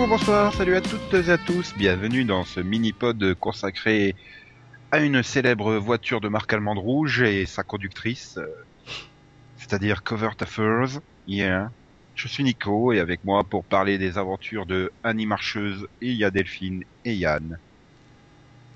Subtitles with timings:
[0.00, 4.16] Bonjour, bonsoir, salut à toutes et à tous, bienvenue dans ce mini-pod consacré
[4.90, 8.46] à une célèbre voiture de marque allemande rouge et sa conductrice, euh,
[9.58, 11.00] c'est-à-dire Covert Affairs.
[11.28, 11.70] Yeah.
[12.14, 16.24] Je suis Nico et avec moi pour parler des aventures de Annie Marcheuse, il y
[16.24, 17.58] a Delphine et Yann.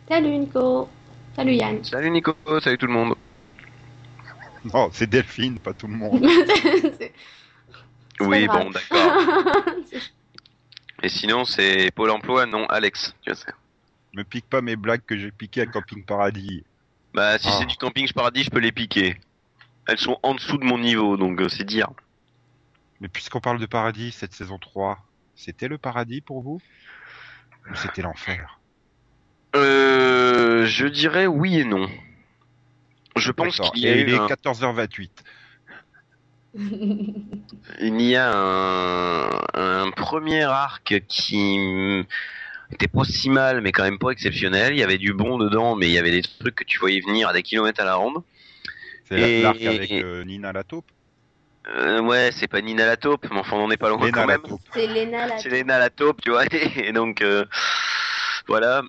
[0.07, 0.91] Salut Nico.
[1.37, 1.83] Salut Yann.
[1.85, 3.15] Salut Nico, salut tout le monde.
[4.75, 6.23] Non, c'est Delphine, pas tout le monde.
[8.21, 9.65] Oui, bon, d'accord.
[11.03, 13.15] Et sinon, c'est Pôle emploi, non Alex.
[13.23, 13.53] Tu sais.
[14.15, 16.65] Me pique pas mes blagues que j'ai piquées à Camping Paradis.
[17.13, 17.57] Bah, si Ah.
[17.59, 19.21] c'est du camping paradis, je peux les piquer.
[19.87, 21.89] Elles sont en dessous de mon niveau, donc euh, c'est dire.
[23.01, 24.99] Mais puisqu'on parle de paradis, cette saison 3,
[25.37, 26.61] c'était le paradis pour vous?
[27.71, 28.59] Ou c'était l'enfer?
[29.57, 31.89] Euh, je dirais oui et non.
[33.17, 35.11] Je pense qu'il y a Et eu il est un- 14h28.
[36.57, 42.05] Il y a un, un premier arc qui
[42.71, 44.73] était pas si mal, mais quand même pas exceptionnel.
[44.73, 47.01] Il y avait du bon dedans, mais il y avait des trucs que tu voyais
[47.01, 48.23] venir à des kilomètres à la ronde.
[49.09, 50.87] C'est Et- l'arc avec euh, Nina la taupe.
[51.75, 54.13] Euh, ouais, c'est pas Nina la taupe, mais enfin on n'en est pas loin Lena
[54.13, 54.43] quand même.
[54.75, 56.45] C'est Léna la C'est Lena la taupe, tu vois.
[56.77, 57.45] Et donc euh,
[58.47, 58.83] voilà.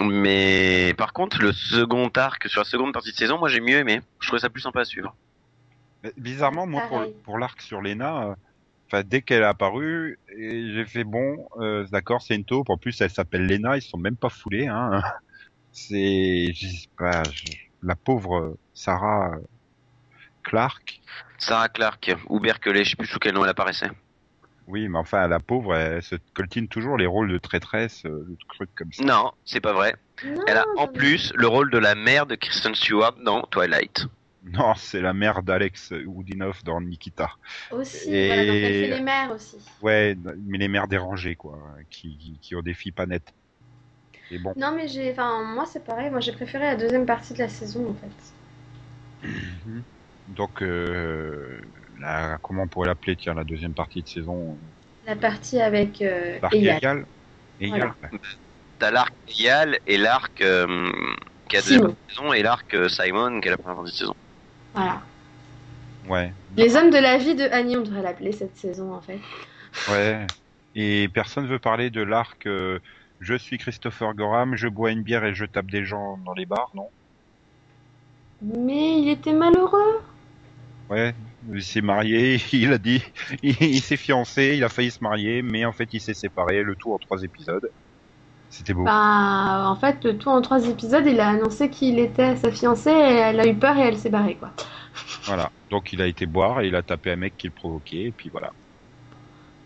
[0.00, 3.78] Mais par contre, le second arc sur la seconde partie de saison, moi j'ai mieux
[3.78, 4.02] aimé.
[4.20, 5.16] Je trouvais ça plus sympa à suivre.
[6.16, 7.14] Bizarrement, moi, pour, Pareil.
[7.24, 8.34] pour l'arc sur Lena, euh,
[8.88, 12.70] enfin dès qu'elle est apparue, j'ai fait bon, euh, d'accord, c'est une taupe.
[12.70, 13.76] En plus, elle s'appelle Lena.
[13.76, 14.66] Ils se sont même pas foulés.
[14.68, 15.02] Hein.
[15.72, 16.86] C'est, je-
[17.82, 19.32] la pauvre euh, Sarah
[20.42, 21.00] Clark.
[21.38, 23.90] Sarah Clark ou Berkeley, je sais plus sous quel nom elle apparaissait.
[24.66, 28.36] Oui, mais enfin, la pauvre, elle, se coltine toujours les rôles de traîtresse, euh, de
[28.54, 29.04] trucs comme ça.
[29.04, 29.94] Non, c'est pas vrai.
[30.24, 34.06] Non, Elle a en plus le rôle de la mère de Kristen Stewart dans Twilight.
[34.46, 37.30] Non, c'est la mère d'Alex Woodinoff dans Nikita.
[37.70, 39.58] Aussi, Et- voilà, donc elle fait les mères aussi.
[39.82, 41.58] Ouais, mais les mères dérangées, quoi,
[41.90, 43.34] qui, qui, qui ont des filles pas nettes.
[44.30, 44.54] Et bon.
[44.56, 45.12] Non, mais j'ai.
[45.12, 48.32] Enfin, moi c'est pareil, moi j'ai préféré la deuxième partie de la saison en fait.
[50.28, 51.60] Donc, euh,
[52.00, 54.58] la, comment on pourrait l'appeler, tiens, la deuxième partie de saison?
[55.06, 56.78] La partie avec euh, L'arc Eyal.
[56.78, 57.06] égal
[57.60, 57.96] Égal, Voilà.
[58.02, 58.10] ouais.
[58.78, 60.90] T'as l'arc Eyal et l'arc euh,
[61.48, 61.96] qui a Simon.
[61.96, 64.14] deuxième saison et l'arc euh, Simon qui est la première partie de saison.
[64.76, 65.02] Voilà.
[66.08, 69.18] Ouais, Les hommes de la vie de Annie, on devrait l'appeler cette saison en fait.
[69.88, 70.26] ouais.
[70.74, 72.78] Et personne veut parler de l'arc euh,
[73.20, 76.46] Je suis Christopher Gorham, je bois une bière et je tape des gens dans les
[76.46, 76.90] bars, non?
[78.40, 80.02] Mais il était malheureux.
[80.88, 81.14] Ouais,
[81.52, 83.02] il s'est marié, il a dit,
[83.42, 86.62] il, il s'est fiancé, il a failli se marier, mais en fait il s'est séparé,
[86.62, 87.72] le tout en trois épisodes.
[88.50, 88.84] C'était beau.
[88.84, 92.94] Bah, en fait, tout en trois épisodes, il a annoncé qu'il était sa fiancée et
[93.16, 94.50] elle a eu peur et elle s'est barrée quoi.
[95.24, 95.50] Voilà.
[95.70, 98.12] Donc il a été boire et il a tapé un mec qui le provoquait, et
[98.12, 98.52] puis voilà.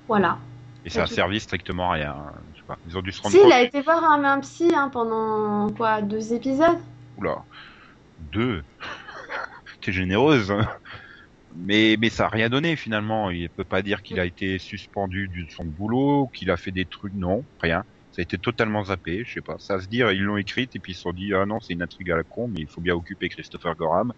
[0.08, 0.38] Voilà.
[0.84, 2.12] Et ça a servi strictement à rien.
[2.16, 2.32] hein.
[2.54, 2.78] Je sais pas.
[2.88, 3.52] Ils ont dû se rendre Si, il compte.
[3.52, 6.78] a été voir un, un psy hein, pendant quoi, deux épisodes?
[7.18, 7.44] Oula.
[8.32, 8.64] Deux.
[9.82, 10.50] T'es généreuse.
[10.50, 10.66] hein.
[11.54, 13.30] Mais, mais ça a rien donné finalement.
[13.30, 16.86] Il peut pas dire qu'il a été suspendu de son boulot, qu'il a fait des
[16.86, 17.14] trucs.
[17.14, 17.84] Non, rien.
[18.12, 19.22] Ça a été totalement zappé.
[19.24, 19.56] Je sais pas.
[19.58, 21.72] Ça se dire, ils l'ont écrite et puis ils se sont dit, ah non, c'est
[21.74, 24.12] une intrigue à la con, mais il faut bien occuper Christopher Gorham.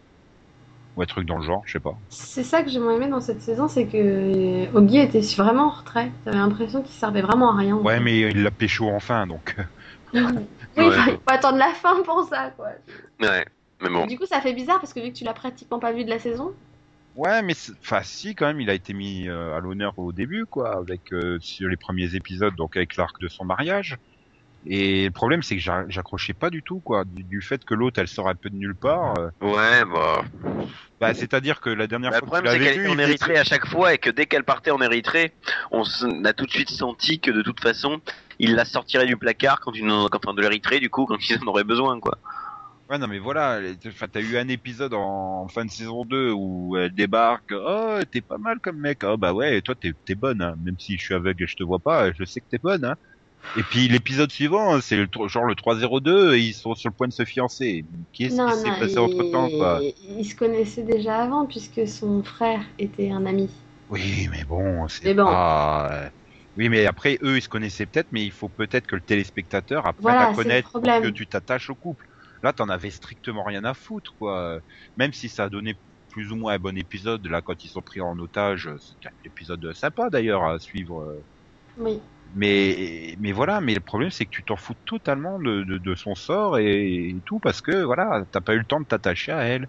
[0.97, 1.95] Ou un truc dans le genre, je sais pas.
[2.11, 5.71] C'est ça que j'ai moins aimé dans cette saison, c'est que Oggy était vraiment en
[5.71, 6.11] retrait.
[6.25, 7.77] T'avais l'impression qu'il servait vraiment à rien.
[7.77, 9.57] en Ouais, mais il l'a pécho enfin, donc.
[10.15, 10.21] oui,
[10.77, 10.87] Ouais.
[11.07, 12.69] il faut attendre la fin pour ça, quoi.
[13.21, 13.45] Ouais,
[13.81, 14.07] mais bon.
[14.07, 16.11] Du coup, ça fait bizarre parce que vu que tu l'as pratiquement pas vu de
[16.11, 16.53] la saison.
[17.15, 20.13] Ouais, mais c'est- enfin si quand même, il a été mis euh, à l'honneur au
[20.13, 23.97] début, quoi, avec euh, sur les premiers épisodes, donc avec l'arc de son mariage.
[24.65, 27.75] Et le problème, c'est que j'a- j'accrochais pas du tout, quoi, du, du fait que
[27.75, 29.19] l'autre, elle sort un peu de nulle part.
[29.19, 30.25] euh, Ouais, bah.
[31.01, 33.45] bah, c'est-à-dire que la dernière Le fois tu problème, c'est qu'elle était en Érythrée à
[33.45, 35.35] chaque fois et que dès qu'elle partait en Érythrée,
[35.73, 35.83] on
[36.25, 38.01] a tout de suite senti que de toute façon,
[38.39, 41.39] il la sortirait du placard quand une, quand, enfin, de l'Érythrée, du coup, quand ils
[41.43, 42.19] en auraient besoin, quoi.
[42.91, 43.61] Ouais, non, mais voilà,
[44.13, 48.21] t'as eu un épisode en, en fin de saison 2 où elle débarque, oh, t'es
[48.21, 50.57] pas mal comme mec, oh bah ouais, toi t'es bonne, hein.
[50.63, 52.85] même si je suis aveugle et je te vois pas, je sais que t'es bonne,
[52.85, 52.97] hein.
[53.57, 57.09] Et puis l'épisode suivant, c'est le, genre le 302, et ils sont sur le point
[57.09, 57.85] de se fiancer.
[58.13, 58.99] Qu'est-ce non, qui s'est passé il...
[58.99, 59.81] entre temps, quoi?
[59.83, 63.51] il se connaissait déjà avant puisque son frère était un ami.
[63.91, 65.25] Oui, mais bon, c'est bon.
[65.25, 65.93] pas...
[65.93, 66.09] euh,
[66.57, 69.87] Oui, mais après, eux, ils se connaissaient peut-être, mais il faut peut-être que le téléspectateur
[69.87, 72.07] apprenne Voilà, à connaître pour que tu t'attaches au couple.
[72.43, 74.61] Là, t'en avais strictement rien à foutre, quoi.
[74.97, 75.75] Même si ça a donné
[76.11, 79.13] plus ou moins un bon épisode, là, quand ils sont pris en otage, c'était un
[79.25, 81.25] épisode sympa, d'ailleurs, à suivre.
[81.77, 82.01] Oui.
[82.35, 85.95] Mais, mais voilà, mais le problème, c'est que tu t'en fous totalement de, de, de
[85.95, 89.33] son sort et, et tout, parce que, voilà, t'as pas eu le temps de t'attacher
[89.33, 89.69] à elle.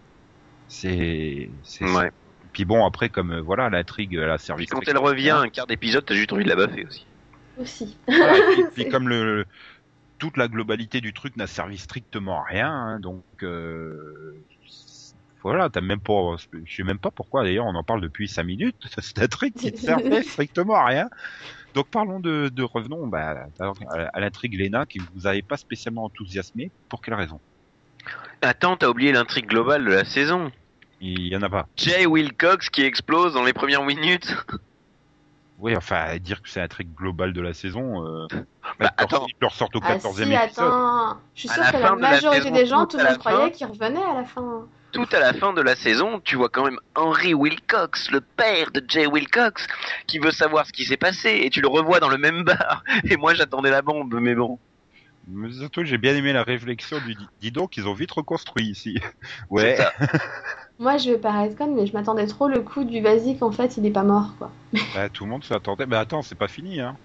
[0.67, 1.51] C'est...
[1.63, 2.11] c'est Ouais.
[2.53, 5.49] Puis bon, après, comme, euh, voilà, l'intrigue, elle a servi Puis quand elle revient un
[5.49, 7.07] quart d'épisode, t'as juste envie de la baffer aussi.
[7.57, 8.03] aussi.
[8.07, 9.45] Voilà, et puis, puis C'est- comme le, le-
[10.23, 14.41] toute la globalité du truc n'a servi strictement à rien, hein, donc euh,
[15.41, 18.45] voilà, t'as même pas, je sais même pas pourquoi d'ailleurs on en parle depuis cinq
[18.45, 18.77] minutes.
[18.99, 21.09] C'est un truc qui ne servait strictement à rien.
[21.73, 23.73] Donc parlons de, de revenons bah, à,
[24.13, 26.71] à l'intrigue Lena qui vous avait pas spécialement enthousiasmé.
[26.87, 27.41] Pour quelle raison?
[28.41, 30.53] Attends, t'as oublié l'intrigue globale de la saison.
[31.01, 31.67] Il y en a pas.
[31.75, 34.33] Jay Wilcox qui explose dans les premières minutes.
[35.59, 38.05] Oui, enfin dire que c'est l'intrigue globale de la saison.
[38.05, 38.27] Euh,
[38.79, 39.25] Bah, attends.
[39.29, 40.39] ils leur sortent au Ah 14e si, épisode.
[40.65, 41.17] attends.
[41.35, 44.13] Je suis la que la majorité des gens, tout le monde croyait qu'ils revenaient à
[44.15, 44.67] la fin.
[44.91, 48.69] Tout à la fin de la saison, tu vois quand même Henry Wilcox, le père
[48.71, 49.65] de Jay Wilcox,
[50.05, 52.83] qui veut savoir ce qui s'est passé, et tu le revois dans le même bar.
[53.09, 54.59] Et moi j'attendais la bombe, mais bon.
[55.27, 58.99] Mais surtout, j'ai bien aimé la réflexion du dis- donc, ils ont vite reconstruit ici.
[59.01, 59.77] C'est Ouais.
[60.77, 63.77] Moi, je vais paraître conne, mais je m'attendais trop le coup du basique, en fait,
[63.77, 64.51] il est pas mort, quoi.
[64.93, 65.85] Bah, tout le monde s'attendait.
[65.87, 66.97] Mais attends, c'est pas fini, hein.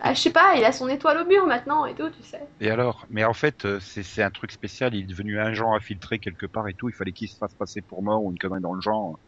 [0.00, 2.46] Ah, je sais pas, il a son étoile au mur maintenant et tout, tu sais.
[2.60, 3.06] Et alors?
[3.10, 4.94] Mais en fait, euh, c'est un truc spécial.
[4.94, 6.88] Il est devenu un genre infiltré quelque part et tout.
[6.88, 9.18] Il fallait qu'il se fasse passer pour mort ou une connerie dans le genre.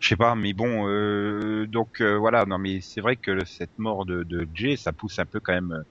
[0.00, 0.88] Je sais pas, mais bon.
[0.88, 2.46] Euh, donc euh, voilà.
[2.46, 5.54] Non, mais c'est vrai que cette mort de, de Jay, ça pousse un peu quand
[5.54, 5.84] même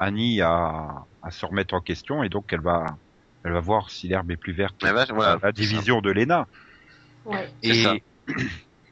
[0.00, 2.86] Annie à, à se remettre en question et donc elle va,
[3.44, 4.74] elle va voir si l'herbe est plus verte.
[4.82, 6.46] Ah bah, voilà, la division de Lena.
[7.24, 7.48] Ouais.
[7.62, 7.94] Et, ça.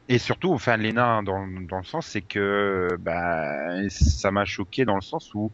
[0.09, 4.95] et surtout, enfin, Lena, dans, dans le sens, c'est que bah, ça m'a choqué dans
[4.95, 5.53] le sens où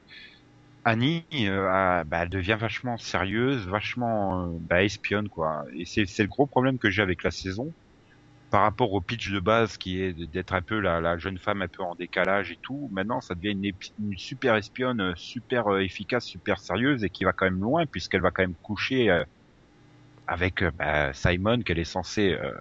[0.84, 5.64] Annie, euh, a- bah, elle devient vachement sérieuse, vachement euh, bah, espionne, quoi.
[5.76, 7.74] Et c'est c'est le gros problème que j'ai avec la saison
[8.50, 11.62] par rapport au pitch de base qui est d'être un peu la, la jeune femme
[11.62, 12.88] un peu en décalage et tout.
[12.92, 17.24] Maintenant, ça devient une, une super espionne, euh, super euh, efficace, super sérieuse et qui
[17.24, 19.24] va quand même loin puisqu'elle va quand même coucher euh,
[20.26, 22.52] avec euh, bah, Simon qu'elle est censée euh,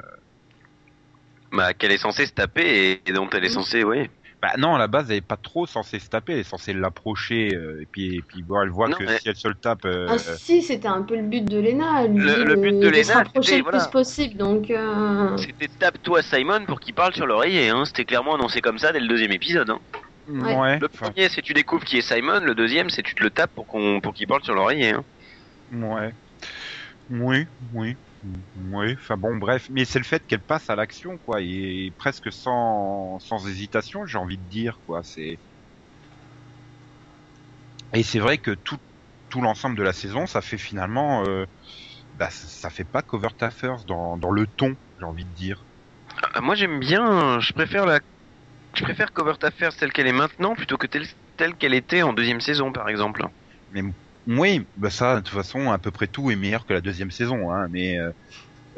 [1.51, 4.09] Bah, qu'elle est censée se taper et, et dont elle est censée, oui.
[4.39, 6.71] Bah non, à la base, elle est pas trop censée se taper, elle est censée
[6.71, 9.47] l'approcher, euh, et puis, et puis bon, elle voit Non, que mais- si elle se
[9.47, 12.55] le tape, euh, Ah si, c'était un peu le but de Lena, lui, Le- le
[12.55, 13.79] but de se Lena, c'était, le voilà.
[13.79, 14.69] plus possible, donc...
[14.69, 17.83] euh, C'était tape-toi Simon pour qu'il parle sur l'oreiller, hein.
[17.85, 19.79] C'était clairement annoncé comme ça dès le deuxième épisode, hein.
[20.27, 20.77] ouais.
[20.77, 23.55] Le premier, c'est tu découvres qui est Simon, le deuxième, c'est tu te le tapes
[23.55, 25.03] pour qu'on, pour qu'il parle sur l'oreiller, hein.
[25.71, 26.11] ouais,
[27.09, 27.95] oui, oui,
[28.55, 32.31] oui, enfin bon, bref, mais c'est le fait qu'elle passe à l'action, quoi, et presque
[32.31, 35.39] sans, sans hésitation, j'ai envie de dire, quoi, c'est,
[37.93, 38.77] et c'est vrai que tout,
[39.29, 41.45] tout l'ensemble de la saison, ça fait finalement, euh,
[42.13, 45.67] bah, ça fait pas cover Taffers dans, dans le ton, j'ai envie de dire.
[46.33, 47.99] Ah, Moi, j'aime bien, je préfère la,
[48.75, 51.07] je préfère Covert Affairs telle qu'elle est maintenant plutôt que telle,
[51.37, 53.25] telle qu'elle était en deuxième saison, par exemple.
[54.27, 57.11] Oui, bah ça, de toute façon, à peu près tout est meilleur que la deuxième
[57.11, 58.11] saison, hein, mais euh,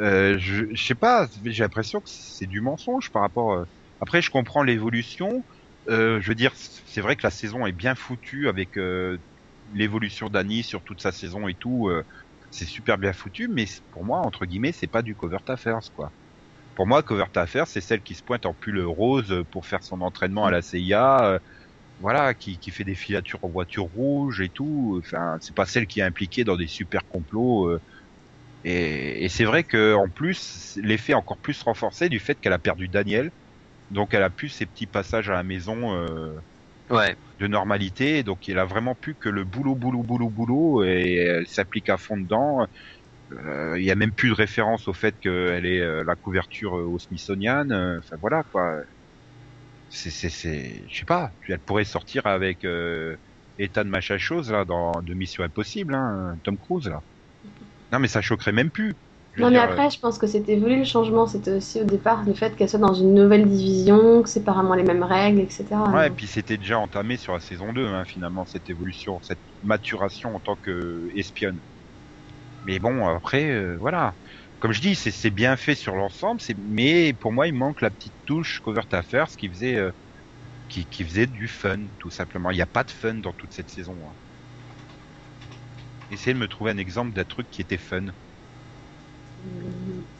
[0.02, 3.54] euh, je, je sais pas, j'ai l'impression que c'est du mensonge par rapport.
[3.54, 3.66] euh,
[4.02, 5.46] Après, je comprends l'évolution.
[5.90, 9.20] Euh, je veux dire, c'est vrai que la saison est bien foutue avec euh,
[9.74, 11.90] l'évolution d'Annie sur toute sa saison et tout.
[11.90, 12.04] euh,
[12.52, 16.14] c'est super bien foutu, mais pour moi, entre guillemets, c'est pas du Covert Affairs, quoi.
[16.76, 20.02] Pour moi, Covert Affairs, c'est celle qui se pointe en pull rose pour faire son
[20.02, 21.40] entraînement à la CIA.
[22.08, 25.00] Euh, voilà, qui, qui fait des filatures en voiture rouge et tout.
[25.04, 27.68] Enfin, c'est pas celle qui est impliquée dans des super complots.
[27.70, 27.80] euh,
[28.64, 32.54] et et c'est vrai que en plus, l'effet est encore plus renforcé du fait qu'elle
[32.54, 33.32] a perdu Daniel.
[33.92, 36.36] Donc elle a plus ses petits passages à la maison euh,
[36.90, 37.16] Ouais.
[37.40, 38.24] de normalité.
[38.24, 40.84] Donc il a vraiment plus que le boulot, boulot, boulot, boulot.
[40.84, 42.66] Et elle s'applique à fond dedans.
[43.34, 46.78] Euh, Il y a même plus de référence au fait qu'elle est euh, la couverture
[46.80, 47.70] euh, au Smithsonian.
[47.72, 48.64] Euh, Enfin voilà quoi.
[49.90, 51.32] C'est, c'est, c'est, je sais pas.
[51.48, 53.18] Elle pourrait sortir avec euh,
[53.58, 57.02] Ethan machin chose là dans de Mission Impossible, hein, Tom Cruise là.
[57.92, 58.94] Non mais ça choquerait même plus.
[59.38, 61.86] Non mais dire, euh, après, je pense que c'était voulu le changement, c'était aussi au
[61.86, 65.40] départ le fait qu'elle soit dans une nouvelle division, que c'est apparemment les mêmes règles,
[65.40, 65.68] etc.
[65.94, 69.40] Ouais, et puis c'était déjà entamé sur la saison 2, hein, finalement, cette évolution, cette
[69.62, 71.62] maturation en tant que espionne.
[72.64, 74.16] Mais bon, après, euh, voilà.
[74.60, 78.16] Comme je dis, c'est bien fait sur l'ensemble, mais pour moi, il manque la petite
[78.26, 79.92] touche Covert Affairs qui faisait, euh,
[80.70, 82.52] qui, qui faisait du fun, tout simplement.
[82.52, 84.10] Il n'y a pas de fun dans toute cette saison.
[84.10, 84.16] hein.
[86.12, 88.06] Essayez de me trouver un exemple d'un truc qui était fun.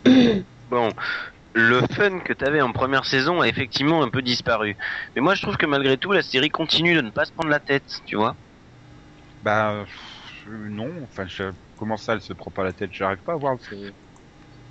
[0.68, 0.92] Bon,
[1.56, 4.78] le fun que t'avais en première saison a effectivement un peu disparu.
[5.16, 7.50] Mais moi, je trouve que malgré tout, la série continue de ne pas se prendre
[7.52, 8.38] la tête, tu vois.
[9.42, 9.86] Bah, euh,
[10.70, 12.92] non, enfin, je- comment ça, elle se prend pas la tête?
[12.94, 13.58] J'arrive pas à voir.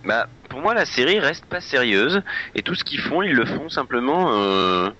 [0.02, 2.23] C'est- Bah, pour moi, la série reste pas sérieuse
[2.55, 4.33] et tout ce qu'ils font, ils le font simplement.
[4.33, 4.90] Euh...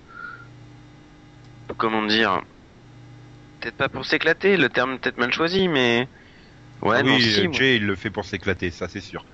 [1.77, 2.41] Comment dire
[3.61, 6.07] Peut-être pas pour s'éclater, le terme peut-être mal choisi, mais
[6.81, 9.25] ouais, Ah non, oui, si, moi- Jay, il le fait pour s'éclater, ça c'est sûr.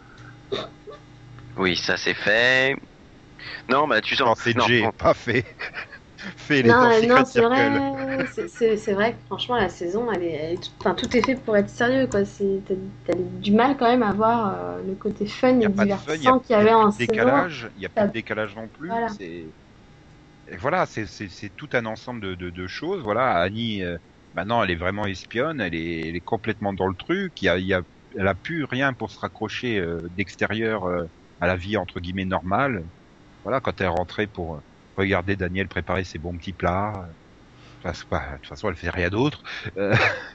[1.58, 2.76] oui, ça c'est fait.
[3.70, 4.40] Non, bah tu Non, sens.
[4.42, 5.46] c'est non, Jay, bon, pas fait.
[6.38, 8.28] Fait les Non, euh, non, c'est vrai.
[8.28, 11.36] C'est- vrai que franchement, la saison, elle est, elle est tout, enfin, tout est fait
[11.36, 12.08] pour être sérieux,
[13.06, 16.56] T'as du mal quand même à voir euh, le côté fun et pas divertissant qu'il
[16.56, 18.90] y avait en décalage, il n'y a T'as- de décalage non plus.
[18.90, 19.08] Voilà.
[19.08, 19.54] C'est
[20.48, 23.02] et voilà, c'est c'est c'est tout un ensemble de, de, de choses.
[23.04, 23.98] Voilà, Annie, euh,
[24.34, 27.42] maintenant, elle est vraiment espionne, elle est, elle est complètement dans le truc.
[27.42, 27.82] Il y a, il y a,
[28.18, 31.06] elle a plus rien pour se raccrocher euh, d'extérieur euh,
[31.40, 32.84] à la vie entre guillemets normale.
[33.44, 34.62] Voilà, quand elle est rentrée pour
[34.98, 36.94] regarder Daniel préparer ses bons petits plats.
[37.84, 39.44] Enfin, pas- de toute façon, elle fait rien d'autre.
[39.78, 39.96] Euh,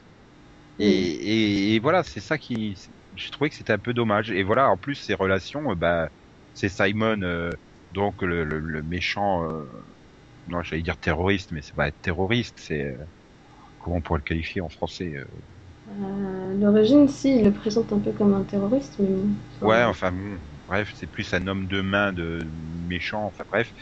[0.79, 2.77] et, et, et voilà, c'est ça qui,
[3.15, 4.31] je trouvais que c'était un peu dommage.
[4.31, 6.11] Et voilà, en plus ces relations, euh, bah,
[6.55, 7.51] c'est Simon, euh,
[7.91, 9.65] donc le, le, le méchant, euh,
[10.47, 12.97] non, j'allais dire terroriste, mais c'est pas être terroriste, c'est
[13.79, 15.15] comment on pourrait le qualifier en français
[16.59, 19.11] L'origine, si, il le présente un peu comme un terroriste, mais.
[19.63, 20.39] Ouais, enfin bon,
[20.71, 22.41] bref, c'est plus un homme de main de
[22.89, 23.73] méchant, enfin bref.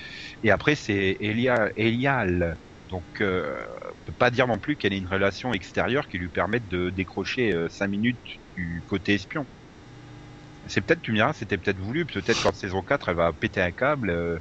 [0.42, 2.58] Et après c'est Elia, Elial.
[2.90, 6.30] Donc euh, on peut pas dire non plus qu'elle ait une relation extérieure qui lui
[6.30, 8.20] permette de décrocher 5 minutes
[8.56, 9.46] du côté espion.
[10.66, 13.60] C'est peut-être, tu me diras, c'était peut-être voulu, peut-être qu'en saison 4 elle va péter
[13.62, 14.38] un câble euh,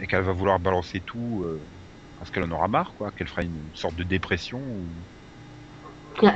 [0.00, 1.70] et qu'elle va vouloir balancer tout euh,
[2.18, 4.60] parce qu'elle en aura marre, quoi, qu'elle fera une sorte de dépression.
[4.60, 5.06] Ou...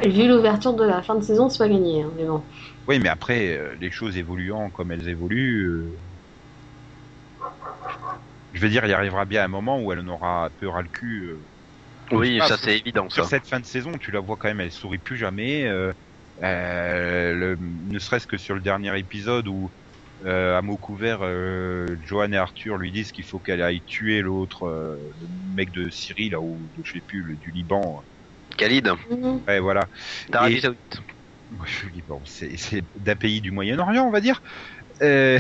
[0.05, 2.47] Vu l'ouverture de la fin de saison, c'est pas gagné, hein, mais bon.
[2.87, 5.99] Oui, mais après, euh, les choses évoluant comme elles évoluent, euh,
[8.53, 10.89] je veux dire, il arrivera bien un moment où elle en aura peu ras le
[10.89, 11.25] cul.
[11.29, 11.49] euh.
[12.13, 13.09] Oui, ça c'est évident.
[13.09, 13.15] Ça.
[13.15, 15.67] Sur cette fin de saison, tu la vois quand même, elle sourit plus jamais.
[15.67, 15.93] euh,
[16.43, 19.71] euh, le- ne serait-ce que sur le dernier épisode où,
[20.25, 24.21] euh, à mot couvert, euh, Johan et Arthur lui disent qu'il faut qu'elle aille tuer
[24.23, 28.05] l'autre, euh, le mec de Syrie, là, ou de, je sais plus, le, du Liban.
[28.61, 29.43] Khalid, Mhm.
[29.49, 29.89] Ouais, voilà.
[30.29, 31.01] d'Arabie Et- Saoudite.
[31.51, 32.55] Ouais, je dis bon, c'est
[32.95, 34.41] d'un pays du Moyen-Orient, on va dire.
[35.03, 35.39] Euh,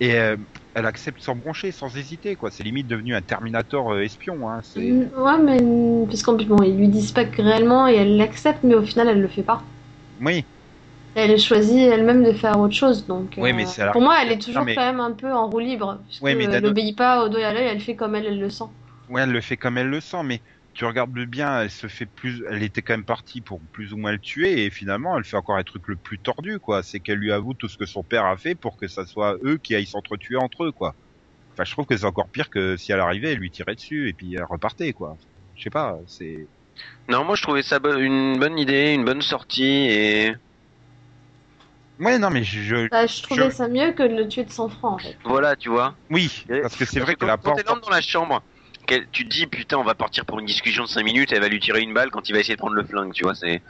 [0.00, 0.36] et euh,
[0.74, 2.50] elle accepte sans broncher, sans hésiter, quoi.
[2.50, 4.60] C'est limite devenu un Terminator euh, espion, hein.
[4.76, 7.96] Mm, Ouais, mais mm, parce qu'en plus, bon, ils lui disent pas que réellement et
[7.96, 9.62] elle l'accepte, mais au final, elle le fait pas.
[10.20, 10.44] oui,
[11.14, 13.34] Elle choisit elle-même de faire autre chose, donc.
[13.38, 15.48] Oui, mais la- Pour moi, elle est toujours Non, mais- quand même un peu en
[15.48, 16.02] roue libre.
[16.06, 18.26] Puisque Ouais, mais elle n'obéit pas au doigt et à l'œil, elle fait comme elle,
[18.26, 18.64] elle le sent.
[19.08, 20.42] ouais, elle le fait comme elle le sent, mais
[20.76, 23.96] tu regardes bien, elle se fait plus, elle était quand même partie pour plus ou
[23.96, 26.82] moins le tuer, et finalement, elle fait encore un truc le plus tordu, quoi.
[26.82, 29.36] C'est qu'elle lui avoue tout ce que son père a fait pour que ça soit
[29.44, 30.94] eux qui aillent s'entretuer entre eux, quoi.
[31.54, 34.08] Enfin, je trouve que c'est encore pire que si elle arrivait, elle lui tirait dessus
[34.08, 35.16] et puis elle repartait, quoi.
[35.54, 36.48] Je sais pas, c'est.
[37.08, 40.34] Non, moi je trouvais ça bo- une bonne idée, une bonne sortie et
[41.98, 44.44] Ouais, non, mais je, je- Bah, je trouvais Je- ça mieux que de le tuer
[44.44, 45.16] de sang franc, en fait.
[45.24, 45.96] voilà, tu vois.
[46.10, 46.30] oui,
[46.60, 48.42] parce que c'est vrai qu'elle a pas Quand elle encore entre dans la chambre,
[48.86, 51.48] tu te dis putain, on va partir pour une discussion de 5 minutes, elle va
[51.48, 53.62] lui tirer une balle quand il va essayer de prendre le flingue, tu vois, c'est.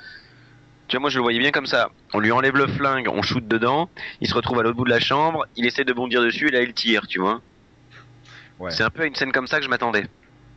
[0.88, 1.90] Tu vois, moi je le voyais bien comme ça.
[2.14, 4.90] On lui enlève le flingue, on shoot dedans, il se retrouve à l'autre bout de
[4.90, 7.42] la chambre, il essaie de bondir dessus et là il tire, tu vois.
[8.58, 8.76] Ouais.
[8.76, 10.06] C'est un peu à une scène comme ça que je m'attendais.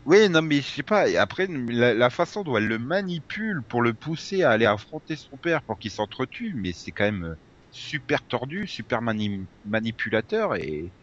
[0.06, 1.06] Oui, non, mais je sais pas.
[1.22, 5.38] Après, la, la façon dont elle le manipule pour le pousser à aller affronter son
[5.38, 7.36] père pour qu'il s'entretue, mais c'est quand même euh,
[7.70, 10.94] super tordu, super mani- manipulateur et,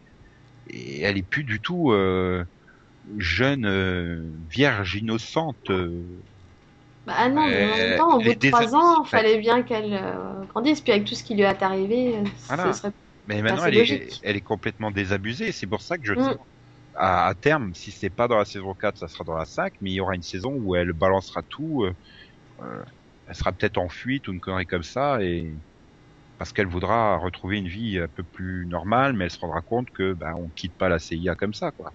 [0.67, 2.45] et elle est plus du tout euh,
[3.17, 5.69] jeune, euh, vierge, innocente.
[5.69, 6.23] euh.
[7.05, 9.21] Bah ah non, mais en même temps, au bout de trois ans, fait.
[9.21, 10.81] fallait bien qu'elle euh, grandisse.
[10.81, 12.65] Puis avec tout ce qui lui est arrivé, Voilà.
[12.65, 12.91] ce serait
[13.25, 14.21] Mais maintenant, elle est, logique.
[14.21, 15.51] elle est complètement désabusée.
[15.51, 16.33] C'est pour ça que je Mm.
[16.33, 16.37] dis,
[16.95, 19.73] à, à terme, si c'est pas dans la saison 4, ça sera dans la 5,
[19.81, 21.83] mais il y aura une saison où elle balancera tout.
[21.85, 21.93] euh,
[22.61, 22.83] euh,
[23.27, 25.59] elle sera peut-être en fuite ou une connerie comme ça, et
[26.37, 29.89] parce qu'elle voudra retrouver une vie un peu plus normale, mais elle se rendra compte
[29.91, 31.93] que ben on quitte pas la CIA comme ça, quoi.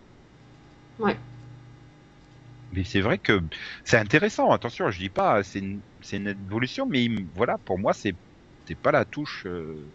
[0.98, 1.16] Ouais.
[2.70, 3.40] Mais c'est vrai que
[3.84, 4.50] c'est intéressant.
[4.50, 8.14] Attention, je dis pas, c'est une, c'est une évolution, mais il- voilà, pour moi, c'est
[8.66, 9.44] c'est pas la touche.
[9.46, 9.90] euh,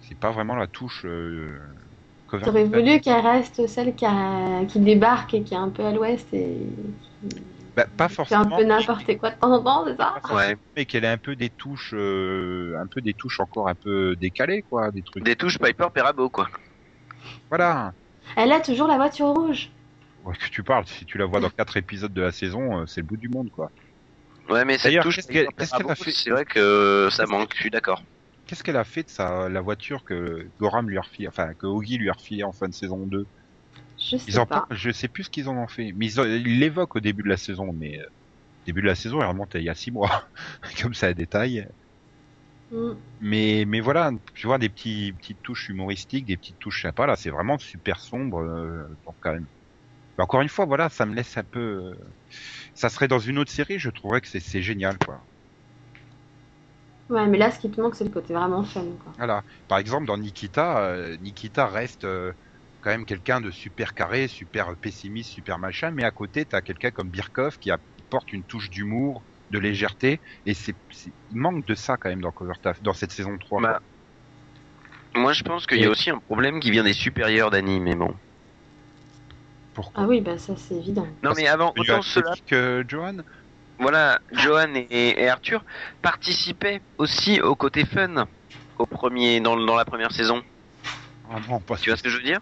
[0.00, 1.04] c'est pas vraiment la touche.
[1.04, 1.58] Euh,
[2.30, 2.64] Butler.
[2.64, 6.26] voulu qu'elle reste celle qui, a- qui débarque et qui est un peu à l'ouest
[6.32, 6.58] et
[7.74, 8.42] Bah, pas forcément.
[8.42, 10.34] un peu n'importe quoi de temps en temps, c'est ça?
[10.34, 10.56] Ouais.
[10.76, 14.14] Mais qu'elle ait un peu des touches, euh, un peu des touches encore un peu
[14.16, 15.24] décalées, quoi, des trucs.
[15.24, 16.48] Des touches Piper Perabo, quoi.
[17.50, 17.92] Voilà.
[18.36, 19.68] Elle a toujours la voiture rouge.
[20.24, 20.86] Ouais, que tu parles.
[20.86, 23.28] Si tu la vois dans quatre épisodes de la saison, euh, c'est le bout du
[23.28, 23.70] monde, quoi.
[24.48, 27.08] Ouais, mais cette D'ailleurs, touche qu'est-ce qu'elle- Piper qu'est-ce qu'elle a fait c'est vrai que
[27.10, 28.02] ça manque, je suis d'accord.
[28.46, 31.66] Qu'est-ce qu'elle a fait de sa la voiture que Goram lui a refilé, enfin que
[31.66, 33.26] Ogi lui a refilé en fin de saison 2
[33.98, 34.66] Je sais Ils en pas.
[34.66, 37.28] parlent, je sais plus ce qu'ils en ont fait, mais ils l'évoquent au début de
[37.28, 38.06] la saison, mais euh,
[38.66, 40.30] début de la saison, elle remonte à il y a six mois,
[40.82, 41.68] comme ça, un détail.
[42.70, 43.02] Mm.
[43.20, 47.06] Mais mais voilà, tu vois des petits petites touches humoristiques, des petites touches sympas.
[47.06, 49.48] Là, c'est vraiment super sombre, euh, donc quand même.
[50.18, 51.60] Mais encore une fois, voilà, ça me laisse un peu.
[51.60, 51.94] euh,
[52.74, 55.26] Ça serait dans une autre série, je trouverais que c'est c'est génial, quoi.
[57.10, 59.12] Ouais, mais là, ce qui te manque, c'est le côté vraiment fun, quoi.
[59.16, 59.44] Voilà.
[59.68, 62.32] Par exemple, dans Nikita, euh, Nikita reste euh,
[62.80, 66.90] quand même quelqu'un de super carré, super pessimiste, super machin, mais à côté, t'as quelqu'un
[66.92, 70.76] comme Birkov qui apporte une touche d'humour, de légèreté, et c'est,
[71.30, 73.62] il manque de ça quand même dans Covertaff, dans cette saison 3.
[73.62, 73.80] Bah,
[75.14, 77.94] Moi, je pense qu'il y a aussi un problème qui vient des supérieurs d'Annie, mais
[77.94, 78.14] bon.
[79.72, 81.06] Pourquoi Ah oui, bah ça c'est évident.
[81.22, 83.18] Non, Parce mais avant, autant cela, que Johan
[83.78, 84.86] voilà, Johan et,
[85.22, 85.64] et Arthur
[86.02, 88.26] participaient aussi au côté fun
[88.78, 90.42] au premier, dans, dans la première saison.
[91.24, 92.40] Ah non, pas Tu vois ce que je veux dire?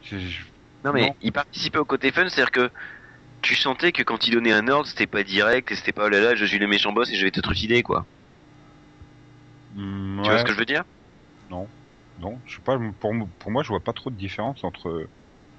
[0.00, 0.44] Je- je-
[0.84, 1.14] Non, mais Non.
[1.20, 2.70] ils participaient au côté fun, c'est-à-dire que
[3.44, 6.08] tu sentais que quand ils donnaient un ordre, c'était pas direct, et c'était pas oh
[6.08, 8.06] là là, je suis le méchant boss et je vais te trucider, quoi.
[9.74, 10.84] Hmm, Tu vois ce que je veux dire?
[12.16, 15.10] Non, je sais pas, pour, pour moi, je vois pas trop de différence entre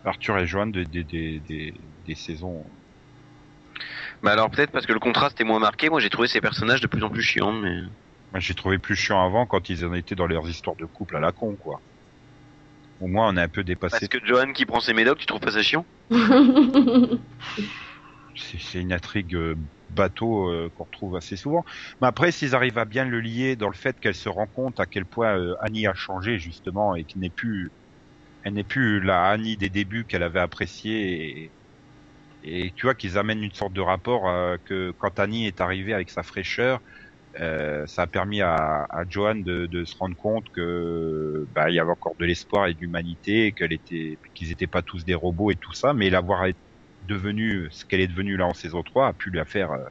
[0.04, 1.74] Arthur et Johan des, des, des, des,
[2.06, 2.65] des saisons.
[4.22, 6.82] Bah alors peut-être parce que le contraste est moins marqué, moi j'ai trouvé ces personnages
[6.82, 7.82] de plus en plus chiants, mais...
[8.32, 11.15] Moi, j'ai trouvé plus chiant avant quand ils en étaient dans leurs histoires de couple
[11.15, 11.82] à la con, quoi.
[13.02, 13.98] Au moins, on est un peu dépassé.
[14.00, 15.86] Parce que Johan qui prend ses médocs, tu trouves pas ça chiant
[18.36, 19.56] C'est une intrigue euh,
[19.90, 21.64] bateau euh, qu'on retrouve assez souvent.
[22.02, 24.80] Mais après, s'ils arrivent à bien le lier dans le fait qu'elle se rend compte
[24.80, 27.72] à quel point euh, Annie a changé justement et qu'elle n'est plus,
[28.44, 31.54] elle n'est plus la Annie des débuts qu'elle avait appréciée et,
[32.48, 35.94] et tu vois qu'ils amènent une sorte de rapport euh, que quand Annie est arrivée
[35.94, 36.80] avec sa fraîcheur,
[37.39, 41.75] euh, ça a permis à, à Johan de, de se rendre compte que bah, il
[41.75, 45.06] y avait encore de l'espoir et de l'humanité, et qu'elle était, qu'ils étaient pas tous
[45.06, 46.46] des robots et tout ça, mais l'avoir
[47.01, 49.86] devenue ce qu'elle est devenue là en saison 3 a pu la faire euh,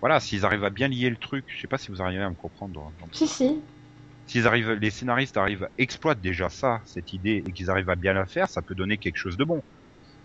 [0.00, 1.46] voilà s'ils arrivent à bien lier le truc.
[1.48, 3.68] Je sais pas si vous arrivez à me comprendre Donc, si, si.
[4.26, 8.12] s'ils arrivent les scénaristes arrivent exploitent déjà ça cette idée et qu'ils arrivent à bien
[8.14, 9.64] la faire ça peut donner quelque chose de bon.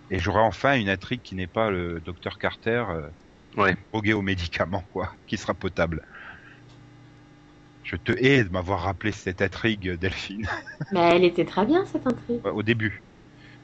[0.09, 3.09] Et j'aurai enfin une intrigue qui n'est pas le docteur Carter euh,
[3.57, 3.75] Ouais.
[3.91, 6.01] drogué aux médicaments quoi qui sera potable
[7.83, 10.47] je te hais de m'avoir rappelé cette intrigue Delphine
[10.91, 12.41] Mais elle était très bien cette intrigue.
[12.45, 13.03] au début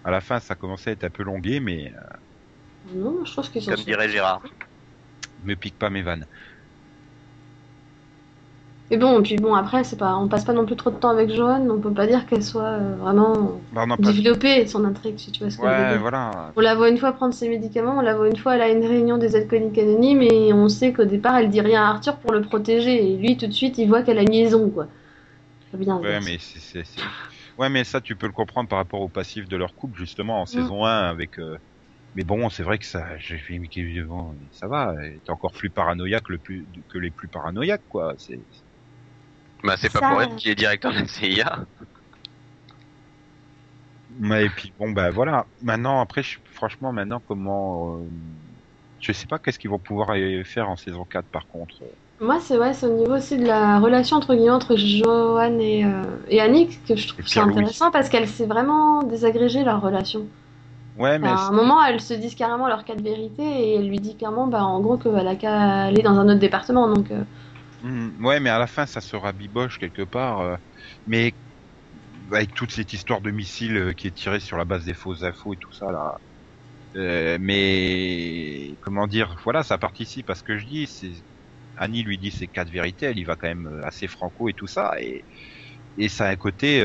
[0.03, 3.45] à la fin ça commençait à être un peu longué mais euh, Non, je trouve
[3.45, 4.41] sont Comme dirait Gérard.
[5.43, 6.27] me pique pas mes vannes
[8.91, 11.09] Mais bon, puis bon, après, c'est pas, on passe pas non plus trop de temps
[11.11, 15.31] avec Johan, on peut pas dire qu'elle soit euh, vraiment Bah, développée, son intrigue, si
[15.31, 16.53] tu vois ce que ouais voilà.
[16.55, 18.69] On la voit une fois prendre ses médicaments, on la voit une fois, elle a
[18.69, 22.19] une réunion des alcooliques anonymes, et on sait qu'au départ, elle dit rien à Arthur
[22.19, 24.87] pour le protéger, et lui, tout de suite, il voit qu'elle a une liaison, quoi.
[25.73, 25.99] Bien.
[26.01, 27.01] Ouais, mais c'est, c'est, c'est-
[27.57, 30.41] ouais, mais ça, tu peux le comprendre par rapport au passif de leur couple, justement,
[30.41, 31.57] en saison 1, avec, euh,
[32.15, 34.93] mais bon, c'est vrai que ça, j'ai fait, que- bon, ça va,
[35.25, 38.45] t'es encore plus paranoïaque le plus, que les plus paranoïaques, quoi, c'est,
[39.63, 41.65] Bah c'est pas Ça- pour elle qui est directeur de la CIA.
[44.09, 45.45] mais, et puis, bon, bah, voilà.
[45.61, 48.09] Maintenant, après, je- franchement, maintenant, comment, euh,
[48.99, 51.75] je sais pas qu'est-ce qu'ils vont pouvoir euh, faire en saison 4, par contre.
[52.21, 55.85] Moi, c'est ouais, c'est au niveau aussi de la relation entre guillemets entre Johan et,
[55.85, 60.27] euh, et Annick que je trouve ça intéressant parce qu'elle s'est vraiment désagrégée leur relation.
[60.97, 63.87] Ouais, mais, à un moment, elles se disent carrément leur cas de vérité et elle
[63.87, 66.93] lui dit clairement, bah, en gros, qu'elle a qu'à aller dans un autre département.
[66.93, 67.21] Donc, euh,
[67.81, 70.41] Hmm, ouais, mais à la fin, ça sera biboche quelque part.
[70.41, 70.57] euh,
[71.05, 71.37] mais
[72.31, 75.23] avec toute cette histoire de missile euh, qui est tirée sur la base des fausses
[75.23, 76.19] infos et tout ça là.
[76.97, 80.87] Euh, mais comment dire, voilà, ça participe à ce que je dis.
[80.87, 81.13] C'est
[81.75, 84.53] Annie lui dit ses quatre vérités, elle y va quand même euh, assez franco et
[84.55, 85.25] tout ça, et
[85.97, 86.81] et ça a un côté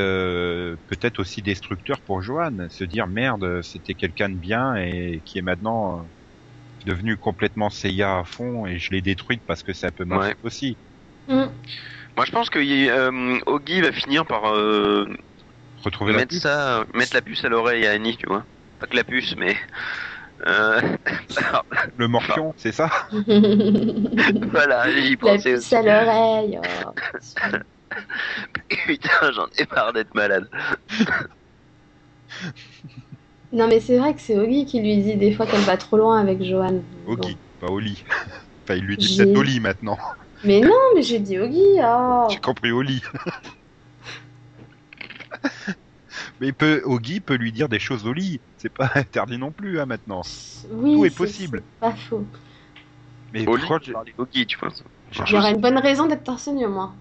[0.87, 5.43] peut-être aussi destructeur pour Johan, se dire merde, c'était quelqu'un de bien et qui est
[5.43, 6.11] maintenant
[6.87, 10.05] euh, devenu complètement Seiya à fond et je l'ai détruite parce que c'est un peu
[10.05, 10.35] ma Ouais.
[10.43, 10.77] aussi.
[11.29, 11.47] hmm.
[12.17, 15.07] Moi je pense que euh, Oggy va finir par euh,
[15.85, 16.43] Retrouver la mettre puce.
[16.43, 18.45] ça, mettre la puce à l'oreille à Annie, tu vois.
[18.79, 19.57] Pas que la puce, mais...
[20.47, 20.81] Euh...
[21.97, 22.91] le morpion, c'est ça?
[23.13, 25.75] Voilà, j'y la pensais puce aussi.
[25.77, 26.59] à l'oreille.
[26.87, 26.95] oh.
[28.87, 30.49] Putain, j'en ai marre d'être malade.
[33.55, 35.97] Non, mais c'est vrai que c'est Oggy qui lui dit des fois qu'elle va trop
[35.97, 36.81] loin avec Johan.
[37.07, 38.05] Ogi, pas Oli.
[38.65, 39.99] Enfin, il lui dit peut-être Oli maintenant.
[40.43, 41.77] Mais non, mais j'ai dit Oggy.
[41.83, 42.27] Oh.
[42.31, 43.03] J'ai compris Oli.
[46.41, 48.41] Mais peut, Ogi peut lui dire des choses lit.
[48.57, 50.23] C'est pas interdit non plus, hein, maintenant.
[50.71, 51.63] Oui, Tout est c'est- possible.
[51.63, 52.25] c'est Pas faux.
[53.33, 54.71] Mais lit, pourquoi tu Oggy, tu vois.
[55.11, 56.93] j'ai- Il y aurait une bonne raison d'être torse nu, moi.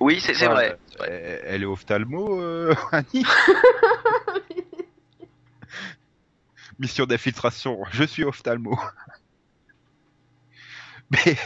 [0.00, 0.78] Oui, c'est vrai.
[1.44, 3.24] Elle est ophtalmo, euh, Annie
[6.80, 8.76] Mission d'infiltration, je suis ophtalmo.
[11.10, 11.36] Mais,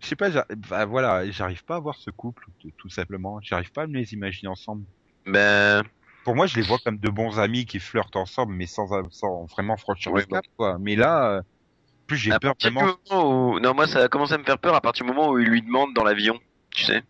[0.00, 0.30] je sais pas,
[0.68, 2.44] bah, voilà, j'arrive pas à voir ce couple,
[2.78, 3.40] tout- simplement.
[3.42, 4.84] J'arrive pas à me les imaginer ensemble.
[5.26, 5.82] Ben,
[6.24, 9.44] Pour moi, je les vois comme de bons amis qui flirtent ensemble, mais sans, sans
[9.46, 10.78] vraiment franchir le cap, quoi.
[10.80, 11.42] Mais là, euh,
[12.06, 12.98] plus j'ai peur partir du vraiment.
[13.10, 13.60] moment où...
[13.60, 15.48] Non, moi ça a commencé à me faire peur à partir du moment où il
[15.48, 16.38] lui demande dans l'avion,
[16.70, 17.02] tu sais.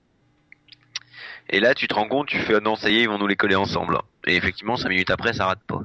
[1.51, 3.18] Et là, tu te rends compte, tu fais, ah non, ça y est, ils vont
[3.18, 3.98] nous les coller ensemble.
[4.27, 5.81] Et effectivement, cinq minutes après, ça rate pas.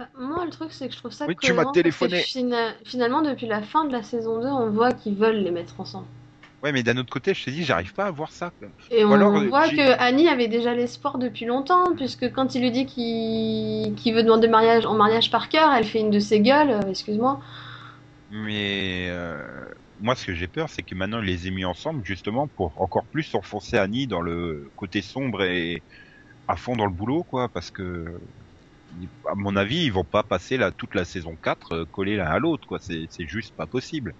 [0.00, 2.22] Bah, moi, le truc, c'est que je trouve ça Oui, tu m'as téléphoné.
[2.22, 5.78] fina- finalement, depuis la fin de la saison 2, on voit qu'ils veulent les mettre
[5.78, 6.06] ensemble.
[6.62, 8.50] Ouais, mais d'un autre côté, je te dis, j'arrive pas à voir ça.
[8.90, 12.54] Et Ou on alors, voit j'ai- que Annie avait déjà l'espoir depuis longtemps, puisque quand
[12.54, 16.10] il lui dit qu'il qu'il veut demander mariage en mariage par cœur, elle fait une
[16.10, 17.40] de ses gueules, euh, excuse-moi.
[18.30, 19.42] Mais euh,
[19.98, 22.80] moi, ce que j'ai peur, c'est que maintenant, il les ait mis ensemble, justement, pour
[22.80, 25.84] encore plus enfoncer Annie dans le côté sombre et
[26.48, 28.20] à fond dans le boulot, quoi, parce que,
[29.26, 32.26] à mon avis, ils vont pas passer là, toute la saison 4 euh, collés l'un
[32.26, 32.78] à l'autre, quoi.
[32.80, 34.14] C'est c'est juste pas possible.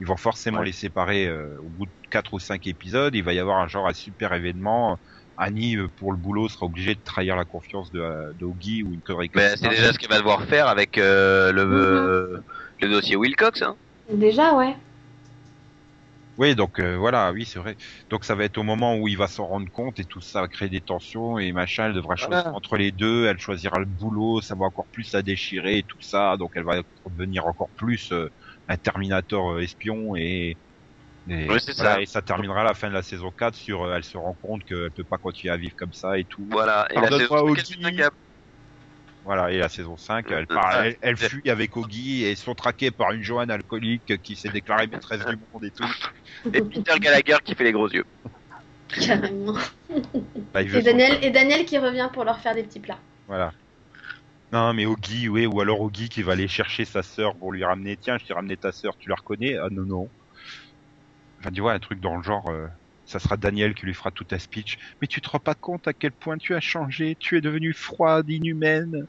[0.00, 0.66] Ils vont forcément Ouais.
[0.66, 3.14] les séparer euh, au bout de 4 ou 5 épisodes.
[3.14, 4.98] Il va y avoir un genre un super événement.
[5.36, 8.82] Annie, euh, pour le boulot, sera obligée de trahir la confiance de, euh, de Oggy
[8.84, 12.42] ou une connerie c'est déjà ce qu'elle va devoir faire avec euh, le, Mhm.
[12.82, 13.62] le dossier Wilcox.
[13.62, 13.76] Hein.
[14.12, 14.76] Déjà, ouais.
[16.36, 17.76] Oui, donc euh, voilà, oui, c'est vrai.
[18.10, 20.40] Donc ça va être au moment où il va s'en rendre compte et tout ça
[20.40, 21.86] va créer des tensions et machin.
[21.86, 22.42] Elle devra Voilà.
[22.42, 23.26] choisir entre les deux.
[23.26, 26.36] Elle choisira le boulot, ça va encore plus la déchirer et tout ça.
[26.36, 28.28] Donc elle va devenir encore plus euh,
[28.66, 30.58] un Terminator euh, espion et
[31.28, 32.02] et, Oui, c'est voilà, ça.
[32.02, 34.34] et ça terminera à la fin de la saison 4 sur euh, elle se rend
[34.42, 36.46] compte qu'elle peut pas continuer à vivre comme ça et tout.
[36.50, 36.86] Voilà.
[36.90, 37.54] Et la saison.
[39.24, 42.34] Voilà, et la saison 5, elle, Euh, part- euh, elle, elle fuit avec Oggy et
[42.36, 45.82] sont traqués par une Joanne alcoolique qui s'est déclarée maîtresse du monde et tout.
[46.54, 48.04] Et Peter Gallagher qui fait les gros yeux.
[48.88, 49.54] Carrément.
[50.52, 53.00] Bah, Daniel, et Daniel qui revient pour leur faire des petits plats.
[53.26, 53.52] Voilà.
[54.52, 57.64] Non, mais Oggy, oui, ou alors Oggy qui va aller chercher sa sœur pour lui
[57.64, 57.96] ramener.
[57.96, 59.56] Tiens, je t'ai ramené ta sœur, tu la reconnais?
[59.56, 60.10] Ah non, non.
[61.40, 62.68] Enfin, tu vois, un truc dans le genre, euh,
[63.06, 64.78] ça sera Daniel qui lui fera tout un speech.
[65.00, 67.72] Mais tu te rends pas compte à quel point tu as changé, tu es devenue
[67.72, 69.06] froide, inhumaine.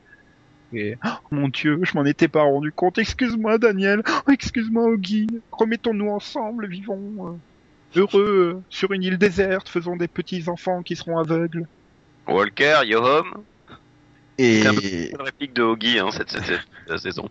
[0.74, 2.98] Et, oh, mon dieu, je m'en étais pas rendu compte.
[2.98, 4.02] Excuse-moi, Daniel.
[4.28, 5.28] Oh, excuse-moi, Oggy.
[5.52, 7.28] Remettons-nous ensemble, vivons
[7.96, 11.66] euh, heureux euh, sur une île déserte, faisons des petits enfants qui seront aveugles.
[12.28, 13.44] Walker, yo home.
[14.38, 14.82] Et C'est un peu
[15.12, 17.30] une réplique de Oggy hein, cette, cette- cette- cette saison.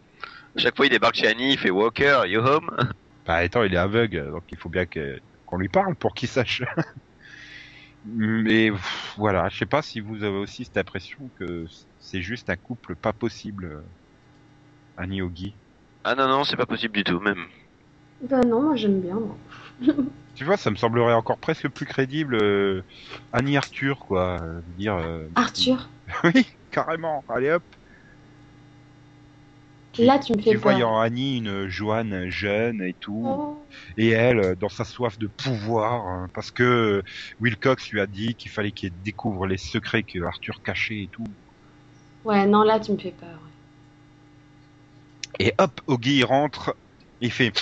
[0.56, 2.70] Chaque fois, il débarque chez Annie, il fait Walker, yo home.
[3.26, 5.18] Bah attends, il est aveugle, donc il faut bien que
[5.54, 6.62] qu'on lui parle pour qu'il sache.
[8.04, 11.64] Mais pff, voilà, je sais pas si vous avez aussi cette impression que
[11.98, 13.82] c'est juste un couple pas possible, euh,
[14.96, 15.56] Annie Oggy.
[16.04, 17.46] Ah non, non, c'est pas possible du tout, même.
[18.20, 19.14] Bah non, moi j'aime bien.
[19.20, 19.36] moi.
[20.34, 22.82] Tu vois, ça me semblerait encore presque plus crédible euh,
[23.32, 24.42] Annie Arthur, quoi.
[24.42, 24.96] euh, dire.
[24.96, 25.88] euh, Arthur,
[26.24, 27.24] oui, carrément.
[27.28, 27.64] Allez hop.
[29.94, 30.88] Qui- là tu me Qui fais voit peur.
[30.88, 33.24] en Annie une Joanne jeune et tout.
[33.26, 33.64] Oh.
[33.96, 37.02] Et elle, euh, dans sa soif de pouvoir, hein, parce que euh,
[37.40, 41.24] Wilcox lui a dit qu'il fallait qu'il découvre les secrets que Arthur cachait et tout.
[42.24, 43.28] Ouais, non, là tu me fais peur.
[43.28, 43.36] ouais.
[45.46, 46.76] Et hop, Oggy il rentre,
[47.20, 47.52] il fait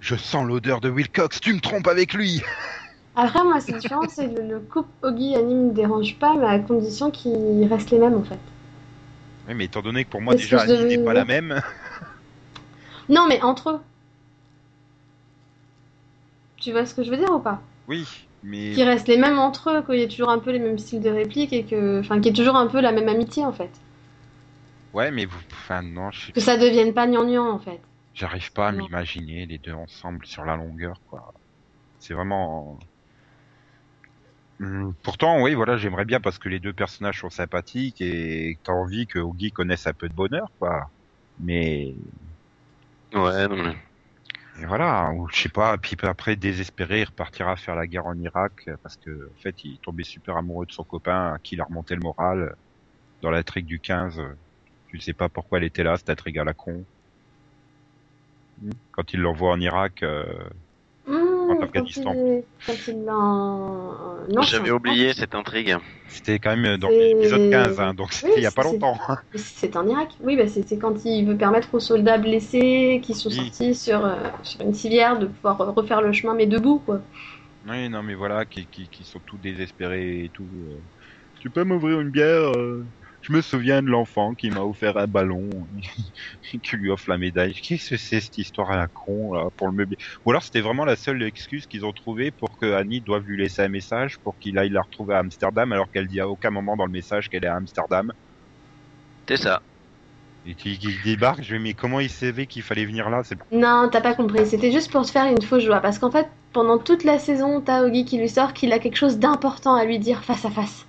[0.00, 2.42] Je sens l'odeur de Wilcox, tu me trompes avec lui
[3.16, 6.58] Après, moi c'est différent, c'est le, le couple Oggy Annie me dérange pas, mais à
[6.58, 8.38] condition qu'ils restent les mêmes en fait.
[9.46, 11.60] Oui, mais étant donné que pour moi déjà Annie n'est pas la même,
[13.08, 13.80] Non, mais entre eux.
[16.56, 17.60] Tu vois ce que je veux dire ou pas?
[17.88, 18.06] Oui,
[18.42, 20.78] mais Qu'ils restent les mêmes entre eux, qu'il y ait toujours un peu les mêmes
[20.78, 22.00] styles de réplique et que.
[22.00, 23.70] Enfin, qu'il y ait toujours un peu la même amitié en fait.
[24.94, 27.80] ouais, mais vous, enfin non, je Que ça devienne pas gnangnan en fait.
[28.14, 31.34] J'arrive pas à m'imaginer les deux ensemble sur la longueur, quoi.
[31.98, 32.78] C'est vraiment.
[34.60, 38.72] Hum, Pourtant, oui, voilà, j'aimerais bien parce que les deux personnages sont sympathiques et t'as
[38.72, 40.90] envie que Oggy connaisse un peu de bonheur, quoi.
[41.38, 41.96] Mais
[43.12, 43.76] Ouais, non, mais...
[44.56, 45.76] et voilà, ou je sais pas.
[45.78, 49.74] Puis après, désespéré, il repartira faire la guerre en Irak parce que en fait, il
[49.74, 52.56] est tombé super amoureux de son copain à qui il a remonté le moral
[53.22, 54.22] dans l'intrigue du 15.
[54.88, 56.86] Tu ne sais pas pourquoi elle était là, cette intrigue à la con.
[58.92, 60.02] Quand il l'envoie en Irak.
[60.02, 60.48] euh,
[61.48, 62.14] En Afghanistan.
[64.42, 65.76] J'avais oublié cette intrigue.
[66.08, 68.98] C'était quand même dans l'épisode 15, hein, donc c'était Oui, il y a pas longtemps.
[69.34, 70.10] C'est en Irak.
[70.22, 73.36] Oui, bah, c'est quand il veut permettre aux soldats blessés qui sont Oui.
[73.36, 77.00] sortis sur, euh, sur une civière de pouvoir refaire le chemin, mais debout, quoi.
[77.66, 80.48] Oui, non, mais voilà, qui, qui, qui sont tous désespérés et tout.
[80.68, 80.78] euh.
[81.40, 82.84] Tu peux m'ouvrir une bière euh?
[83.24, 85.48] Je me souviens de l'enfant qui m'a offert un ballon
[86.52, 87.54] et qui lui offre la médaille.
[87.54, 90.60] Qu'est-ce que c'est cette histoire à la con là pour le meubler Ou alors c'était
[90.60, 94.18] vraiment la seule excuse qu'ils ont trouvée pour que Annie doive lui laisser un message
[94.18, 96.92] pour qu'il aille la retrouver à Amsterdam alors qu'elle dit à aucun moment dans le
[96.92, 98.12] message qu'elle est à Amsterdam.
[99.26, 99.62] C'est ça.
[100.44, 103.22] Et qui, qui débarque, je vais mais comment il savait qu'il fallait venir là?
[103.24, 104.44] C'est Non, t'as pas compris.
[104.44, 105.80] C'était juste pour te faire une fausse joie.
[105.80, 108.98] Parce qu'en fait, pendant toute la saison, t'as Oggy qui lui sort qu'il a quelque
[108.98, 110.86] chose d'important à lui dire face à face.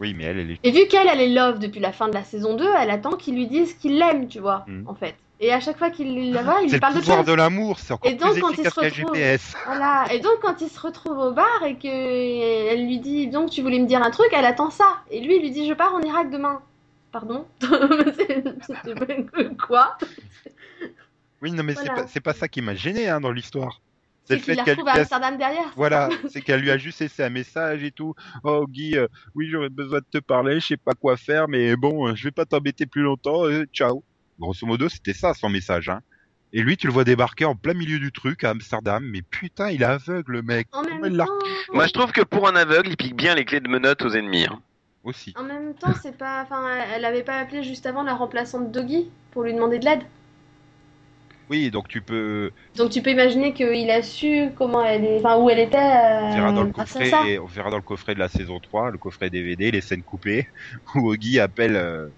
[0.00, 2.14] Oui, mais elle, elle est Et vu qu'elle, elle est love depuis la fin de
[2.14, 4.84] la saison 2, elle attend qu'il lui dise qu'il l'aime, tu vois, Mhm.
[4.88, 5.14] en fait.
[5.40, 7.26] Et à chaque fois qu'il la voit, il C'est lui le parle de pouvoir choses.
[7.26, 9.54] de l'amour, c'est encore Et donc, plus quand il se retrouve- GPS.
[9.66, 10.04] Voilà.
[10.12, 13.62] Et donc, quand il se retrouve au bar et que elle lui dit donc tu
[13.62, 14.98] voulais me dire un truc, elle attend ça.
[15.10, 16.60] Et lui, il lui dit je pars en Irak demain.
[17.12, 17.46] Pardon?
[17.60, 17.78] Pas-
[19.66, 19.96] Quoi?
[21.40, 23.80] Oui, non, mais c'est pas, c'est pas ça qui m'a gêné hein, dans l'histoire.
[24.28, 25.72] C'est le qu'il fait la qu'elle retrouve à lui a- Amsterdam derrière.
[25.76, 28.14] Voilà, c'est qu'elle lui a juste laissé un message et tout.
[28.44, 31.74] Oh Guy, euh, oui j'aurais besoin de te parler, je sais pas quoi faire, mais
[31.76, 33.44] bon, euh, je vais pas t'embêter plus longtemps.
[33.46, 34.04] euh, ciao.
[34.38, 35.88] Grosso modo, c'était ça son message.
[35.88, 36.00] Hein.
[36.52, 39.68] Et lui, tu le vois débarquer en plein milieu du truc à Amsterdam, mais putain,
[39.70, 40.68] il est aveugle le mec.
[40.72, 41.26] En même temps,
[41.72, 44.10] Moi, je trouve que pour un aveugle, il pique bien les clés de menottes aux
[44.14, 44.46] ennemis.
[44.46, 44.60] hein.
[45.04, 46.42] aussi en même temps, c'est pas.
[46.42, 50.00] Enfin, elle avait pas appelé juste avant la remplaçante Doggy pour lui demander de l'aide.
[51.48, 55.36] Oui, donc tu peux Donc tu peux imaginer qu'il a su comment elle est, enfin
[55.38, 55.76] où elle était.
[56.20, 58.60] on verra dans Euh, le à coffret, on verra dans le coffret de la saison
[58.60, 60.46] 3, le coffret DVD, les scènes coupées,
[60.94, 61.76] où Guy appelle.
[61.76, 62.08] euh,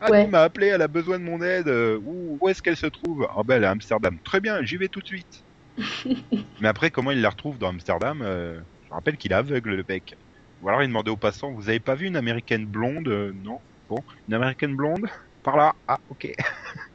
[0.00, 0.26] Ah, Ouais.
[0.26, 1.68] m'as appelé, elle a besoin de mon aide.
[1.68, 3.26] euh, Où, où est-ce qu'elle se trouve?
[3.30, 4.18] Ah ben, elle est à Amsterdam.
[4.24, 5.44] Très bien, j'y vais tout de suite.
[6.60, 9.84] Mais après, comment il la retrouve dans Amsterdam euh, Je rappelle qu'il est aveugle, le
[9.88, 10.14] mec.
[10.60, 13.08] Ou alors il demandait aux passants, vous avez pas vu une américaine blonde?
[13.08, 13.60] Euh, Non.
[13.88, 15.06] Bon, une américaine blonde?
[15.42, 16.28] Par là Ah, ok.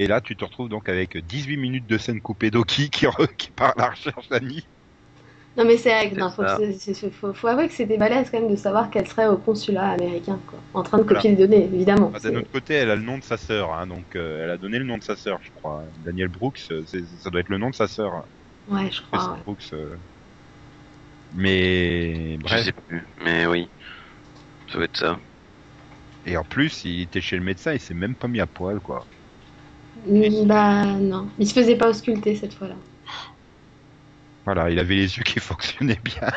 [0.00, 3.32] Et là, tu te retrouves donc avec 18 minutes de scène coupée d'Oki qui, re-
[3.36, 4.68] qui part à la recherche d'Annie.
[5.56, 8.56] Non mais c'est vrai que C'est non, faut, avouer que c'était balèze quand même de
[8.56, 11.20] savoir qu'elle serait au consulat américain, quoi, en train de Voilà.
[11.20, 12.12] copier les données, évidemment.
[12.14, 14.42] Ah, C'est- D'un autre côté, elle a le nom de sa sœur, hein, donc euh,
[14.44, 15.84] elle a donné le nom de sa sœur, je crois.
[15.96, 18.28] Daniel Brooks, euh, ça doit être le nom de sa sœur.
[18.66, 19.34] Ouais, je crois.
[19.34, 19.44] ouais.
[19.44, 19.72] Brooks.
[19.72, 19.98] euh.
[21.32, 23.72] Mais Je bref, sais plus, mais oui.
[24.68, 25.20] Ça doit être ça.
[26.24, 28.80] et en plus, il était chez le médecin, il s'est même pas mis à poil,
[28.80, 29.06] quoi.
[30.04, 32.76] Mm, Bah non, il se faisait pas ausculter cette fois-là.
[34.44, 36.30] Voilà, il avait les yeux qui fonctionnaient bien.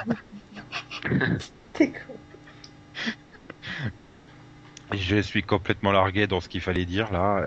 [1.74, 2.20] T'es con.
[4.94, 7.44] Je suis complètement largué dans ce qu'il fallait dire là.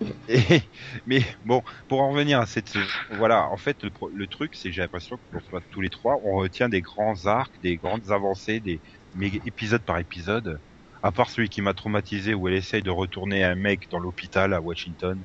[0.28, 0.62] Et-
[1.06, 2.76] mais bon, pour en revenir à cette
[3.10, 6.16] voilà, en fait, le, le truc, c'est que j'ai l'impression que pour tous les trois,
[6.24, 10.60] on retient des grands arcs, des grandes avancées, des mais épisode par épisode.
[11.02, 14.52] À part celui qui m'a traumatisé où elle essaye de retourner un mec dans l'hôpital
[14.52, 15.18] à Washington.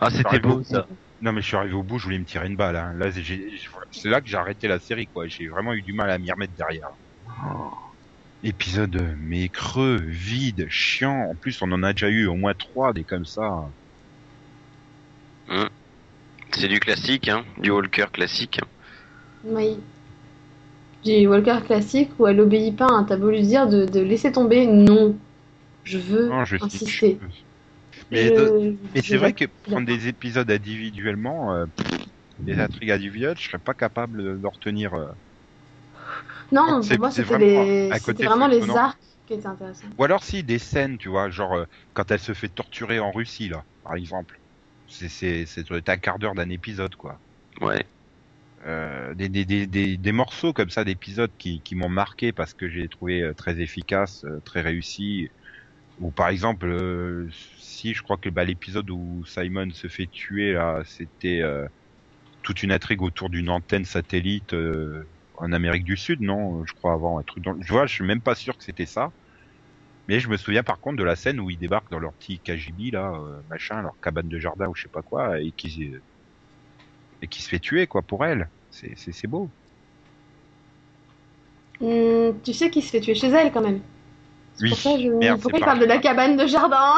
[0.00, 0.86] Ah, c'était beau ça.
[1.20, 2.76] Non mais je suis arrivé au bout, je voulais me tirer une balle.
[2.76, 2.92] Hein.
[2.96, 5.26] Là, c'est là que j'ai arrêté la série, quoi.
[5.26, 6.90] J'ai vraiment eu du mal à m'y remettre derrière.
[8.44, 11.30] Épisode euh, mais creux, vide, chiant.
[11.30, 13.68] En plus, on en a déjà eu au moins trois des comme ça.
[16.52, 18.60] C'est du classique, hein, du Walker classique.
[19.44, 19.78] Oui.
[21.06, 23.04] J'ai Walker classique où elle obéit pas, hein.
[23.08, 25.16] t'as beau lui dire de, de laisser tomber, non.
[25.84, 27.20] Je veux Non, je insister.
[28.10, 31.66] Mais, Je- c'est vrai que prendre des épisodes individuellement, euh,
[32.38, 34.94] des intrigues individuelles, je serais pas capable de de retenir.
[34.94, 35.06] euh.
[36.50, 38.58] Non, C'est- pour moi c'est c'était vraiment les...
[38.58, 39.86] vraiment arcs qui étaient intéressants.
[39.98, 41.64] Ou alors si des scènes, tu vois, genre euh,
[41.94, 44.40] quand elle se fait torturer en Russie là, par exemple.
[44.88, 45.46] C'est
[45.88, 47.20] un quart d'heure d'un épisode quoi.
[47.60, 47.84] Ouais.
[48.64, 52.68] Euh, des, des, des, des, morceaux comme ça d'épisodes qui, qui m'ont marqué parce que
[52.68, 55.30] j'ai trouvé euh, très efficace, euh, très réussi.
[56.00, 60.82] Ou par exemple, si je crois que bah, l'épisode où Simon se fait tuer là,
[60.84, 61.66] c'était euh,
[62.42, 64.54] toute une intrigue autour d'une antenne satellite
[65.36, 67.44] en Amérique du Sud, non Je crois avant un truc.
[67.44, 67.56] Dans...
[67.60, 69.12] Je vois, je suis même pas sûr que c'était ça.
[70.08, 72.38] Mais je me souviens par contre de la scène où ils débarquent dans leur petit
[72.38, 73.18] KGB là,
[73.50, 75.94] machin, leur cabane de jardin ou je sais pas quoi, et qui
[77.26, 78.48] et qui se fait tuer quoi pour elle.
[78.70, 79.48] C'est beau.
[81.80, 83.80] Hmm, tu sais qu'il se fait tuer chez elle quand même.
[84.60, 85.08] Oui, pour ça je...
[85.08, 86.94] merde, Pourquoi c'est il parle de la cabane de jardin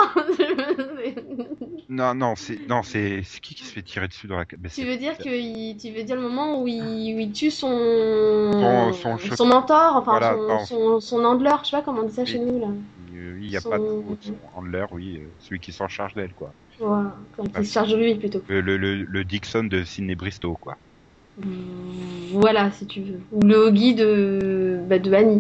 [1.89, 4.85] Non non c'est non c'est qui qui se fait tirer dessus dans la mais Tu
[4.85, 5.77] veux dire que il...
[5.77, 9.97] tu veux dire le moment où il, où il tue son Son- son son mentor,
[9.97, 10.65] enfin Voilà, son, non.
[10.67, 12.69] son son handler, je sais pas comment on dit ça chez nous là.
[13.41, 13.85] Il y a pas de
[14.55, 16.53] handler, oui, euh, celui qui s'en charge d'elle quoi.
[16.79, 18.41] Voilà, quand il se charge de lui plutôt.
[18.49, 20.77] Le, le, le, Dixon de Sidney Bristow quoi.
[22.33, 23.21] Voilà, si tu veux.
[23.31, 25.39] Ou le Hoggy de bah, de Annie.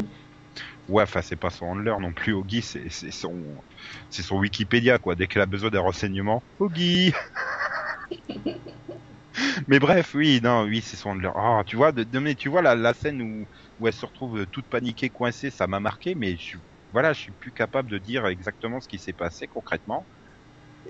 [0.89, 2.33] Ouais, enfin c'est pas son handler non plus.
[2.33, 3.63] Oggy, c'est son
[4.11, 5.15] son Wikipédia quoi.
[5.15, 7.13] Dès qu'elle a besoin d'un renseignement, Oggy.
[9.69, 11.31] mais bref, oui, non, oui, c'est son handler.
[11.35, 13.47] Ah, tu vois, de, de- mais tu vois la, la scène où
[13.79, 16.59] où elle se retrouve toute paniquée, coincée, ça m'a marqué, mais je
[16.93, 20.09] voilà, je suis plus capable de dire exactement ce qui s'est passé concrètement.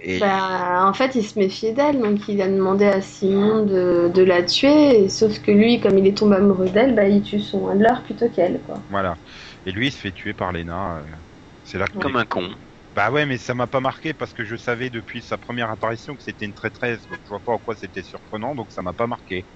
[0.01, 4.11] Et Bah, en fait, il se méfiait d'elle, donc il a demandé à Simon de,
[4.13, 7.23] de la tuer, et sauf que lui, comme il est tombé amoureux d'elle, bah, il
[7.23, 8.85] tue son handler plutôt qu'elle, quoi.
[8.89, 9.19] voilà.
[9.65, 10.99] Et lui, il se fait tuer par Lena.
[10.99, 11.17] euh,
[11.63, 12.55] C'est là que Comme un con.
[12.95, 16.17] Bah ouais, mais ça m'a pas marqué parce que je savais depuis sa première apparition
[16.17, 17.07] que c'était une traîtresse.
[17.09, 19.47] Donc je vois pas en quoi c'était surprenant, donc ça m'a pas marqué.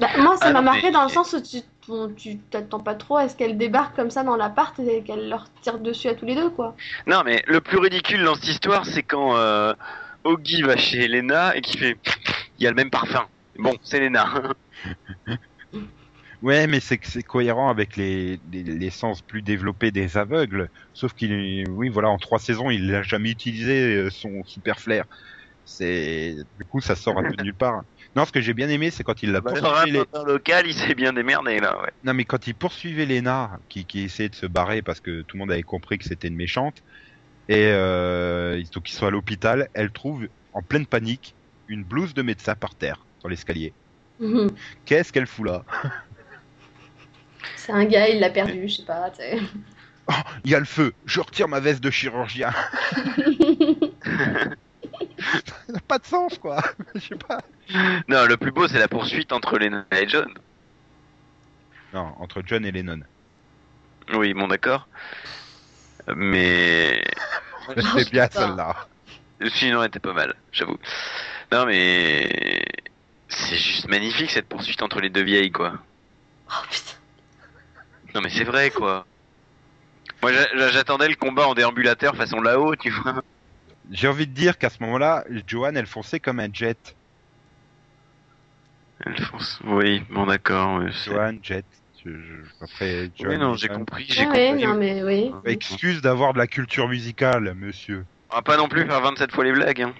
[0.00, 2.38] Bah, moi, ça Ah m'a non, marqué mais- dans le sens où tu bon, tu
[2.38, 5.78] t'attends pas trop à ce qu'elle débarque comme ça dans l'appart et qu'elle leur tire
[5.78, 6.76] dessus à tous les deux, quoi.
[7.06, 9.74] Non, mais le plus ridicule dans cette histoire, c'est quand euh,
[10.24, 11.96] Oggy va chez Lena et qui fait
[12.58, 13.26] il y a le même parfum.
[13.58, 14.32] Bon, c'est Lena.
[16.42, 20.70] Ouais, mais c'est que c'est cohérent avec les, les, les sens plus développés des aveugles.
[20.94, 25.04] Sauf qu'il, oui, voilà, en trois saisons, il n'a jamais utilisé euh, son super flair.
[25.66, 27.82] C'est, du coup, ça sort un peu de nulle part.
[28.16, 29.92] Non, ce que j'ai bien aimé, c'est quand il l'a Bah, poursuivi.
[29.92, 31.80] les- local, il s'est bien démerdé là.
[31.80, 31.90] Ouais.
[32.02, 35.36] Non, mais quand il poursuivait Lena, qui, qui essayait de se barrer parce que tout
[35.36, 36.78] le monde avait compris que c'était une méchante,
[37.48, 41.36] et euh, donc ils sont à l'hôpital, elle trouve en pleine panique
[41.68, 43.74] une blouse de médecin par terre sur l'escalier.
[44.18, 44.50] Mhm.
[44.84, 45.64] Qu'est-ce qu'elle fout là?
[47.56, 49.38] C'est un gars, il l'a perdu, je sais pas, tu sais.
[50.44, 50.92] Il y a le feu.
[51.04, 52.52] Je retire ma veste de chirurgien.
[55.46, 56.62] Ça n'a pas de sens, quoi.
[56.94, 57.40] Je sais pas.
[58.08, 60.32] Non, le plus beau, c'est la poursuite entre Lena et John.
[61.92, 63.00] Non, entre John et Lennon.
[64.14, 64.88] Oui, bon, d'accord.
[66.16, 67.02] Mais
[67.96, 68.86] C'est bien celle-là.
[69.54, 70.78] sinon, elle était pas mal, j'avoue.
[71.52, 72.64] Non, mais
[73.28, 75.74] c'est juste magnifique cette poursuite entre les deux vieilles, quoi.
[76.50, 76.96] Oh putain.
[78.14, 79.06] Non, mais c'est vrai, quoi.
[80.22, 83.22] Moi, j'a- j'attendais le combat en déambulateur façon là-haut, tu vois.
[83.90, 86.96] J'ai envie de dire qu'à ce moment-là, Johan, elle fonçait comme un jet.
[89.04, 89.58] Elle fonce.
[89.64, 90.86] Oui, bon, d'accord.
[91.04, 91.66] Johan, jet.
[92.04, 94.64] Je, je- après, Oui, Johan, non, j'ai compris, j'ai Ah ouais, compris.
[94.64, 95.32] non mais oui.
[95.46, 98.06] Excuse d'avoir de la culture musicale, monsieur.
[98.30, 99.94] On va pas non plus faire 27 fois les blagues, hein.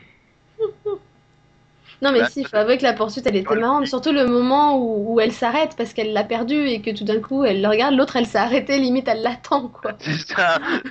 [2.03, 4.79] Non mais Bah, si, faut avouer que la poursuite elle était marrante, surtout le moment
[4.79, 7.69] où, où elle s'arrête parce qu'elle l'a perdu et que tout d'un coup elle le
[7.69, 9.93] regarde, l'autre elle s'est arrêtée, limite elle l'attend quoi.
[9.99, 10.59] C'est ça.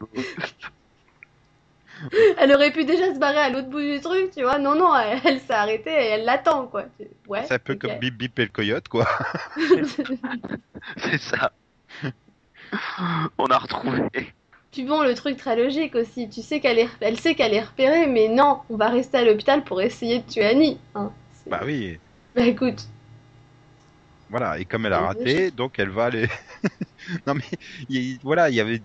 [2.38, 4.58] Elle aurait pu déjà se barrer à l'autre bout du truc, tu vois.
[4.58, 6.84] Non, non, elle, elle s'est arrêtée et elle l'attend quoi.
[7.28, 7.44] Ouais.
[7.46, 9.06] C'est un peu comme Bip Bip et le coyote, quoi.
[10.96, 11.52] C'est ça.
[13.38, 14.02] On a retrouvé.
[14.72, 17.62] Puis bon, le truc très logique aussi, tu sais qu'elle est, elle sait qu'elle est
[17.62, 20.78] repérée, mais non, on va rester à l'hôpital pour essayer de tuer Annie.
[20.94, 21.12] Hein.
[21.46, 21.98] Bah oui.
[22.34, 22.88] Bah écoute,
[24.30, 26.28] Voilà, et comme elle a raté, donc elle va aller.
[27.26, 27.44] non mais
[27.88, 28.80] il- voilà, il y avait,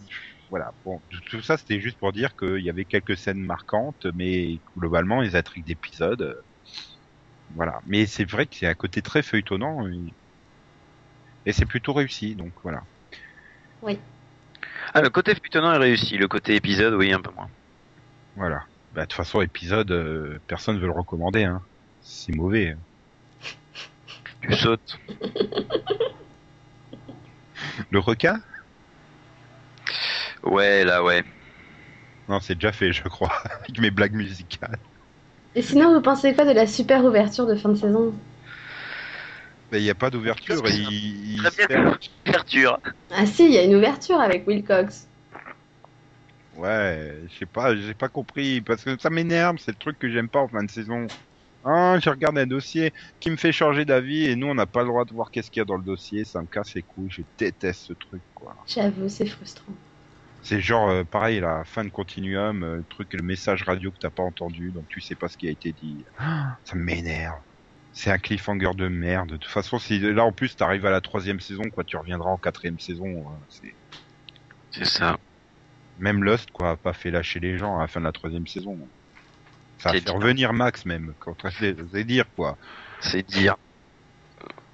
[0.50, 4.62] voilà, bon, tout- ça c'était juste pour dire qu'il y avait quelques scènes marquantes, mais
[4.78, 6.42] globalement les intrigues d'épisodes, euh,
[7.54, 7.80] voilà.
[7.86, 10.16] Mais c'est vrai que c'est un côté très feuilletonnant et,
[11.46, 12.82] et c'est plutôt réussi, donc voilà.
[14.94, 16.18] Ah, le côté feuilletonnant est réussi.
[16.18, 17.50] Le côté épisode, oui, un peu moins.
[18.36, 18.62] Voilà.
[18.92, 21.62] Bah, de toute façon, épisode, euh, personne veut le recommander, hein.
[22.02, 22.76] C'est mauvais.
[24.42, 24.98] Tu sautes.
[27.90, 28.42] Le requin?
[30.44, 31.24] Ouais, là, ouais.
[32.28, 34.78] Non, c'est déjà fait, je crois, avec mes blagues musicales.
[35.56, 38.14] et sinon vous pensez quoi de la super ouverture de fin de saison?
[39.72, 41.98] Mais il n'y a pas d'ouverture, il, Très bien.
[42.28, 42.80] Ouverture.
[43.12, 45.08] Ah si, il y a une ouverture avec Will Cox.
[46.58, 50.10] Ouais, je sais pas, j'ai pas compris, parce que ça m'énerve, c'est le truc que
[50.10, 51.08] j'aime pas en fin de saison.
[51.64, 54.82] Ah, je regarde un dossier qui me fait changer d'avis et nous on n'a pas
[54.82, 56.84] le droit de voir qu'est-ce qu'il y a dans le dossier, ça me casse les
[56.84, 58.56] couilles, je déteste ce truc quoi.
[58.66, 59.74] J'avoue, c'est frustrant.
[60.42, 63.98] C'est genre euh, pareil la fin de continuum, euh, le truc le message radio que
[64.00, 66.06] t'as pas entendu, donc tu sais pas ce qui a été dit.
[66.18, 67.40] Ah, ça m'énerve.
[67.92, 69.30] C'est un cliffhanger de merde.
[69.30, 72.30] De toute façon, si là en plus t'arrives à la troisième saison, quoi, tu reviendras
[72.30, 73.26] en quatrième saison.
[73.28, 73.74] hein, c'est
[74.72, 75.18] C'est ça.
[75.98, 78.48] Même Lost, quoi, a pas fait lâcher les gens à la fin de la troisième
[78.48, 78.78] saison.
[79.80, 80.14] Ça a fait dire.
[80.14, 82.58] revenir Max même, quand c'est c'est dire quoi.
[83.02, 83.58] C'est dire.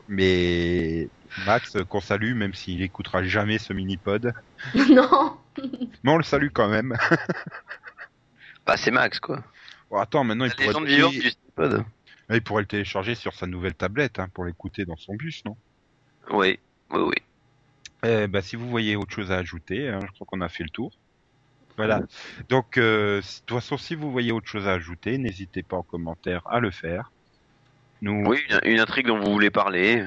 [0.08, 1.10] Mais
[1.45, 4.34] Max, euh, qu'on salue, même s'il écoutera jamais ce mini-pod.
[4.89, 5.38] non
[6.04, 6.96] Mais on le salue quand même.
[8.65, 9.44] Bah, c'est Max, quoi.
[9.96, 11.86] Attends, maintenant il pourrait, le- il- du Stepod.
[12.32, 15.56] il pourrait le télécharger sur sa nouvelle tablette hein, pour l'écouter dans son bus, non?
[16.32, 17.15] Oui, oui, oui.
[18.04, 20.64] Eh ben, si vous voyez autre chose à ajouter, hein, je crois qu'on a fait
[20.64, 20.91] le tour.
[21.78, 22.01] Voilà.
[22.49, 25.84] Donc, euh, de toute façon, si vous voyez autre chose à ajouter, n'hésitez pas en
[25.84, 27.12] commentaire à le faire.
[28.01, 30.06] Nous, Oui, une, une intrigue dont vous voulez parler.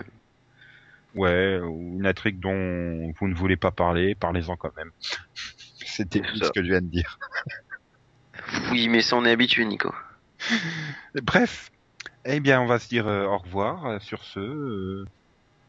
[1.14, 4.90] Ouais, ou une intrigue dont vous ne voulez pas parler, parlez-en quand même.
[5.86, 7.18] C'était ce que je viens de dire.
[8.70, 9.92] Oui, mais ça, on est habitué, Nico.
[11.22, 11.70] Bref,
[12.24, 14.38] eh bien, on va se dire euh, au revoir euh, sur ce.
[14.38, 15.04] euh,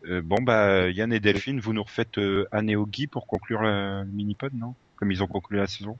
[0.05, 3.61] euh, bon, bah, Yann et Delphine, vous nous refaites euh, Anne et Oggy pour conclure
[3.61, 4.75] le, le mini-pod, non?
[4.95, 5.97] Comme ils ont conclu la saison?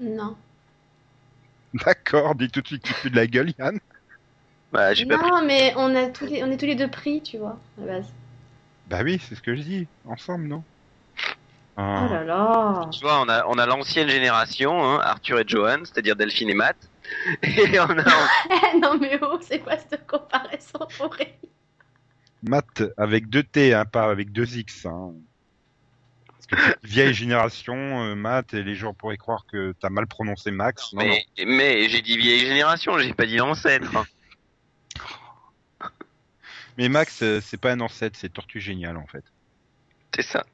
[0.00, 0.36] Non.
[1.74, 3.78] D'accord, dis tout de suite que tu pues de la gueule, Yann?
[4.72, 5.30] Bah, j'ai pas pris.
[5.30, 7.84] Non, mais on, a tous les, on est tous les deux pris, tu vois, à
[7.84, 8.12] la base.
[8.90, 10.64] Bah oui, c'est ce que je dis, ensemble, non?
[11.76, 12.08] Oh Ah.
[12.10, 16.16] là là Tu vois, on a, on a l'ancienne génération, hein, Arthur et Johan, c'est-à-dire
[16.16, 16.76] Delphine et Matt.
[17.42, 18.04] Et on a,
[18.74, 21.16] Eh, non mais oh, c'est quoi cette comparaison pour
[22.42, 24.86] Matt avec deux T, hein, pas avec deux X.
[24.86, 25.12] Hein.
[26.26, 30.50] Parce que vieille génération, euh, Matt, et les gens pourraient croire que t'as mal prononcé
[30.50, 30.92] Max.
[30.92, 31.08] Non, non.
[31.38, 34.04] Mais, mais j'ai dit vieille génération, j'ai pas dit ancêtre.
[36.80, 39.22] Mais Max, euh, c'est pas un ancêtre, c'est Tortue Géniale en fait.
[40.14, 40.46] C'est ça.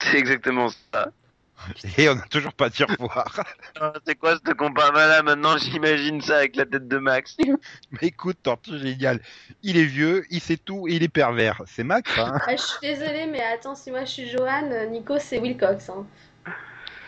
[0.00, 1.10] C'est exactement ça.
[1.98, 3.44] Et on a toujours pas au revoir.
[4.06, 5.58] C'est quoi ce combat là maintenant?
[5.58, 7.36] J'imagine ça avec la tête de Max.
[7.90, 9.20] Mais écoute, Tortue Géniale,
[9.62, 11.60] il est vieux, il sait tout et il est pervers.
[11.66, 15.18] C'est Max, hein Ah, je suis désolée, mais attends, si moi je suis Johan, Nico
[15.18, 15.90] c'est Wilcox.
[15.90, 16.06] Hein.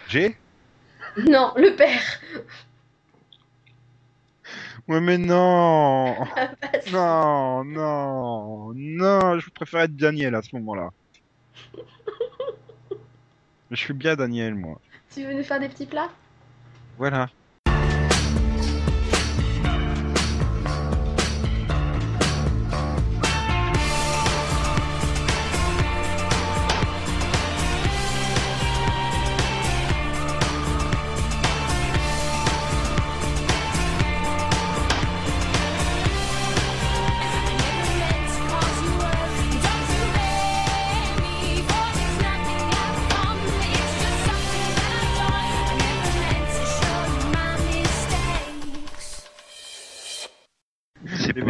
[0.08, 0.36] J'ai?
[1.16, 2.20] Non, le père.
[4.88, 6.68] Ouais, mais non Ah, bah.
[6.90, 10.90] Non, non, non, je préfère être Daniel à ce moment-là.
[13.70, 14.80] Je suis bien Daniel, moi.
[15.12, 16.10] Tu veux nous faire des petits plats?
[16.96, 17.28] Voilà.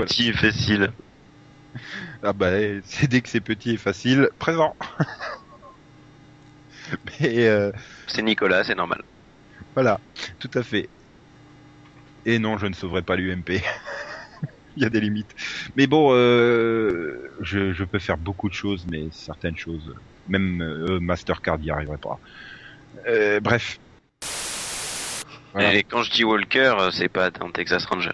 [0.09, 0.93] Petit et facile.
[2.25, 2.51] Ah bah,
[2.83, 4.75] c'est dès que c'est petit et facile, présent.
[7.21, 7.71] Mais euh,
[8.09, 9.03] C'est Nicolas, c'est normal.
[9.75, 10.01] voilà,
[10.41, 10.89] tout à fait.
[12.27, 13.51] Et non, je ne sauverai pas l'UMP.
[14.77, 15.33] Il y a des limites.
[15.77, 19.95] Mais bon, euh, je, je peux faire beaucoup de choses, mais certaines choses,
[20.27, 22.19] même euh, Mastercard n'y arriverait pas.
[23.07, 23.79] Euh, bref.
[25.53, 25.75] Voilà.
[25.75, 28.11] Et quand je dis Walker, euh, c'est pas un Texas Ranger.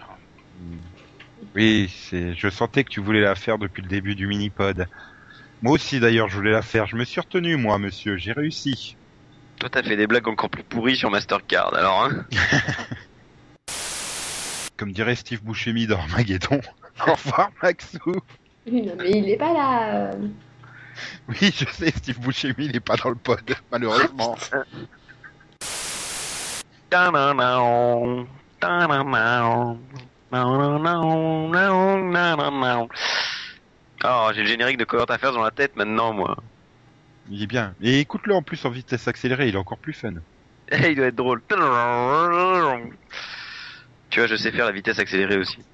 [1.53, 2.33] Oui, c'est.
[2.35, 4.87] Je sentais que tu voulais la faire depuis le début du mini-pod.
[5.61, 6.85] Moi aussi, d'ailleurs, je voulais la faire.
[6.87, 8.17] Je me suis retenu, moi, monsieur.
[8.17, 8.95] J'ai réussi.
[9.59, 12.25] Toi, t'as fait des blagues encore plus pourries sur Mastercard, alors hein
[14.77, 16.59] Comme dirait Steve Buscemi dans Maguedon.
[17.07, 18.15] Au revoir, Maxou.
[18.69, 20.11] Oui, non, mais il est pas là.
[20.11, 20.27] euh.
[21.27, 23.41] Oui, je sais, Steve Buscemi, il est pas dans le pod,
[23.71, 24.37] malheureusement.
[34.03, 36.37] Oh, j'ai le générique de Covert Affairs dans la tête maintenant, moi.
[37.29, 37.73] Il est bien.
[37.81, 40.13] Et écoute-le en plus en vitesse accélérée, il est encore plus fun.
[40.71, 41.41] Eh, il doit être drôle.
[44.09, 45.57] Tu vois, je sais faire la vitesse accélérée aussi.